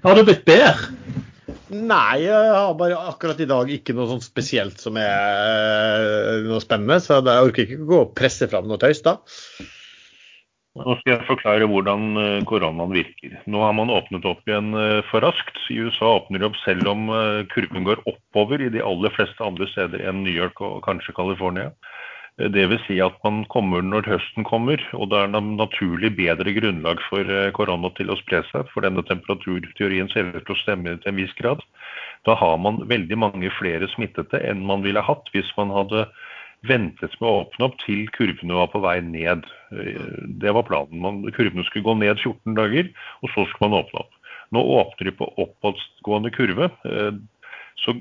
[0.03, 0.91] Har du blitt bedre?
[1.67, 6.61] Nei, jeg har bare akkurat i dag ikke noe sånn spesielt som er eh, noe
[6.63, 6.99] spennende.
[7.03, 9.17] Så jeg orker ikke gå og presse fram noe tøys da.
[10.77, 13.37] Nå skal jeg forklare hvordan eh, koronaen virker.
[13.49, 15.57] Nå har man åpnet opp igjen eh, for raskt.
[15.73, 19.43] I USA åpner de opp selv om eh, kurven går oppover i de aller fleste
[19.43, 21.71] andre steder enn New York og kanskje California.
[22.37, 27.31] Vil si at man kommer når høsten kommer, og det er naturlig bedre grunnlag for
[27.57, 31.17] korona til å spre seg, for denne temperaturteorien ser ut til å stemme til en
[31.17, 31.63] viss grad.
[32.29, 36.05] Da har man veldig mange flere smittede enn man ville hatt hvis man hadde
[36.69, 39.47] ventet med å åpne opp til kurvene var på vei ned.
[39.71, 41.01] Eh, det var planen.
[41.03, 42.91] Man, kurvene skulle gå ned 14 dager,
[43.23, 44.13] og så skulle man åpne opp.
[44.55, 46.69] Nå åpner de på oppadgående kurve.
[46.87, 47.17] Eh,
[47.83, 47.97] så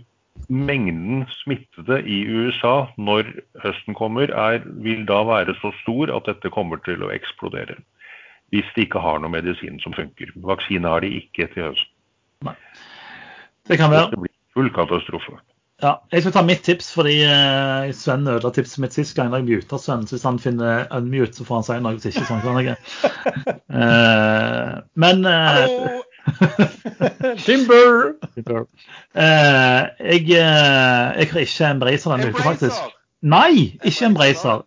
[0.53, 3.29] mengden smittede i USA når
[3.65, 7.79] høsten kommer, er, vil da være så stor at dette kommer til å eksplodere.
[8.55, 10.31] Hvis de ikke har noe medisin som funker.
[10.47, 11.93] Vaksine har de ikke til høsten.
[12.47, 12.55] Nei.
[13.67, 14.13] Det kan være.
[14.13, 15.41] Det blir full katastrofe.
[15.85, 19.35] Ja, jeg skal ta mitt tips, fordi uh, Sven ødela tipset mitt sist gang.
[19.35, 21.99] Jeg muta Sven, så hvis han finner unmute, så får han si noe.
[21.99, 22.77] Hvis ikke, sånn kan jeg.
[23.69, 25.17] Uh, men
[27.47, 28.17] Timber!
[28.35, 28.63] Timber!
[29.15, 32.81] jeg, jeg har ikke en bracer denne uka, faktisk.
[33.37, 33.55] Nei,
[33.85, 34.59] ikke en bracer.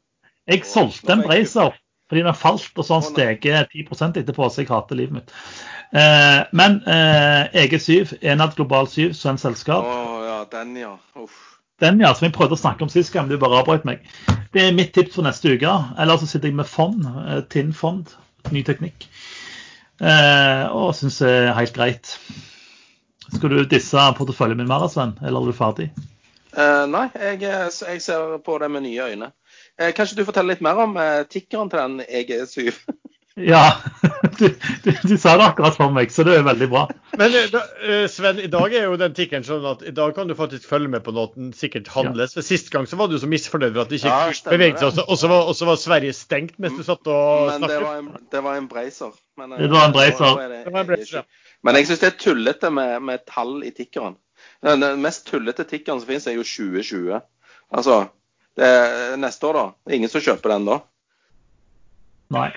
[0.50, 1.70] Jeg solgte en bracer
[2.10, 3.84] fordi den falt, og så har den steget 10
[4.24, 5.36] etterpå, så jeg hater livet mitt.
[5.94, 9.86] Eh, men eh, EG7, Enad Global 7, svensk selskap.
[9.86, 10.96] Å ja, den ja.
[11.20, 11.46] Uff.
[11.80, 14.04] Den ja, som jeg prøvde å snakke om sist gang, du bare avbrøt meg.
[14.52, 15.76] Det er mitt tips for neste uke.
[16.02, 18.12] Eller så sitter jeg med fond, eh, TINN-fond,
[18.52, 19.08] ny teknikk.
[20.00, 22.18] Eh, og syns det er helt greit.
[23.30, 25.92] Skal du disse porteføljen min mer, Sven, eller er du ferdig?
[26.50, 29.30] Uh, nei, jeg, jeg, ser på det med nye øyne.
[29.80, 32.74] Eh, kanskje du forteller litt mer om eh, tikkeren til den EG7?
[33.40, 33.78] Ja,
[34.40, 34.50] du,
[34.84, 36.82] du, du, sa det akkurat for meg, så det er veldig bra.
[37.16, 40.12] Men eh, da, eh, Sven, i dag er jo den tikkeren sånn at i dag
[40.18, 42.36] kan du faktisk følge med på noe den sikkert handles.
[42.36, 42.44] Ja.
[42.44, 45.22] Sist gang så var du så misfornøyd for at det ikke ja, beveget seg, og
[45.22, 47.64] så var, var, Sverige stengt mens du satt og snakket.
[47.64, 49.16] Men det var en, det var en bracer.
[49.40, 50.46] Men, det var en bracer.
[50.52, 51.26] Det var en bracer, ja.
[51.64, 54.20] Men jeg syns det er tullete med, med, tall i tikkeren.
[54.64, 57.20] Den, den mest tullete tikkeren som finnes, er jo 2020.
[57.76, 58.02] Altså,
[58.60, 59.66] det er neste år, da.
[59.86, 60.80] Det er ingen som kjøper den da.
[62.30, 62.50] Nei.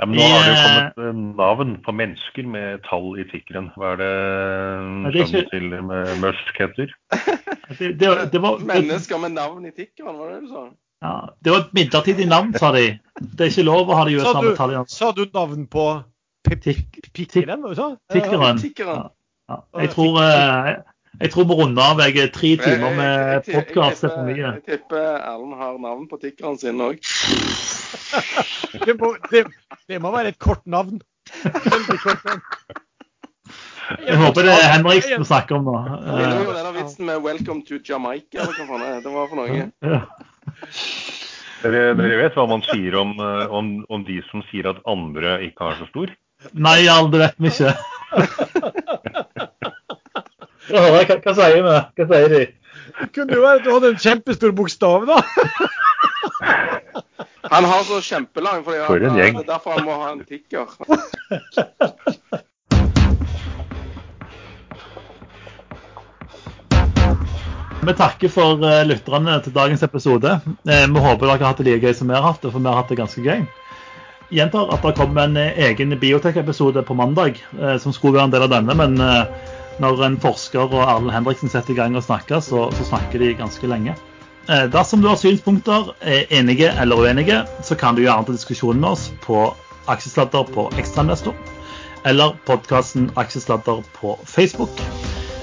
[0.00, 3.68] Ja, men nå har det jo kommet eh, navn på mennesker med tall i tikkeren.
[3.78, 6.94] Hva er det sønnen til med Musk heter?
[7.70, 10.62] Det, det, det var, Mennesker med navn i tikkeren, var det du sa?
[11.06, 12.96] Ja, Det var et midlertidig navn, sa de.
[13.20, 15.68] Det er ikke lov å ha det i USA med tall i Sa du navn
[15.70, 15.84] på
[16.50, 16.98] tikkeren?
[17.14, 18.98] Tikkeren.
[18.98, 19.06] Ja.
[19.50, 19.60] Ja.
[19.84, 20.72] Jeg tror eh,
[21.18, 22.02] jeg tror vi runder av.
[22.06, 24.38] Jeg er tre timer med podkast for mye.
[24.38, 27.00] Jeg tipper Erlend har navn på tikkeren sin òg.
[28.70, 28.94] Det,
[29.32, 29.40] det,
[29.90, 31.00] det, må være et kort navn.
[31.42, 32.42] Veldig kort navn.
[34.06, 35.74] Jeg håper det er Henriksen vi snakker om nå.
[36.04, 39.40] Det er jo denne vitsen med 'Welcome to Jamaica', eller hva faen det var for
[39.40, 39.66] noe.
[39.82, 40.00] Ja.
[41.62, 45.40] Dere, dere, vet hva man sier om, eh, om, om, de som sier at andre
[45.50, 46.14] ikke har så stor?
[46.54, 47.74] Nei, Jarl, det vet vi ikke.
[50.70, 51.76] hva, hva, sier vi?
[51.98, 52.42] Hva sier de?
[53.00, 55.18] Det kunne jo være at du hadde en kjempestor bokstav, da.
[57.50, 59.38] Han har så kjempelang, fordi For en gjeng.
[59.38, 60.66] det er derfor han må ha en tikker.
[67.80, 70.34] Vi takker for uh, lytterne til dagens episode.
[70.68, 72.60] Eh, vi håper dere har hatt det like gøy som vi har hatt det, for
[72.60, 73.46] vi har hatt det ganske gøy.
[74.30, 78.34] Gjentar at det kommer en eh, egen biotek-episode på mandag, eh, som skulle være en
[78.34, 78.76] del av denne.
[78.78, 79.24] Men eh,
[79.80, 83.34] når en forsker og Erlend Henriksen setter i gang og snakker, så, så snakker de
[83.38, 83.96] ganske lenge.
[84.48, 88.82] Eh, dersom du har synspunkter, er enige eller uenige, så kan du gjerne ta diskusjonen
[88.82, 89.48] med oss på
[89.90, 91.36] Aksjesladder på Ekstrainvestor
[92.08, 94.80] eller podkasten Aksjesladder på Facebook.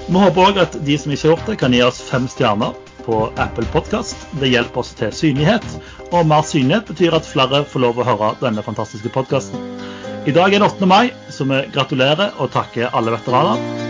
[0.08, 2.74] Vi håper òg at de som ikke har gjort det, kan gi oss fem stjerner
[3.04, 4.16] på Apple Podkast.
[4.40, 5.66] Det hjelper oss til synlighet,
[6.10, 9.68] og mer synlighet betyr at flere får lov å høre denne fantastiske podkasten.
[10.28, 10.88] I dag er det 8.
[10.88, 13.87] mai, så vi gratulerer og takker alle veteraner.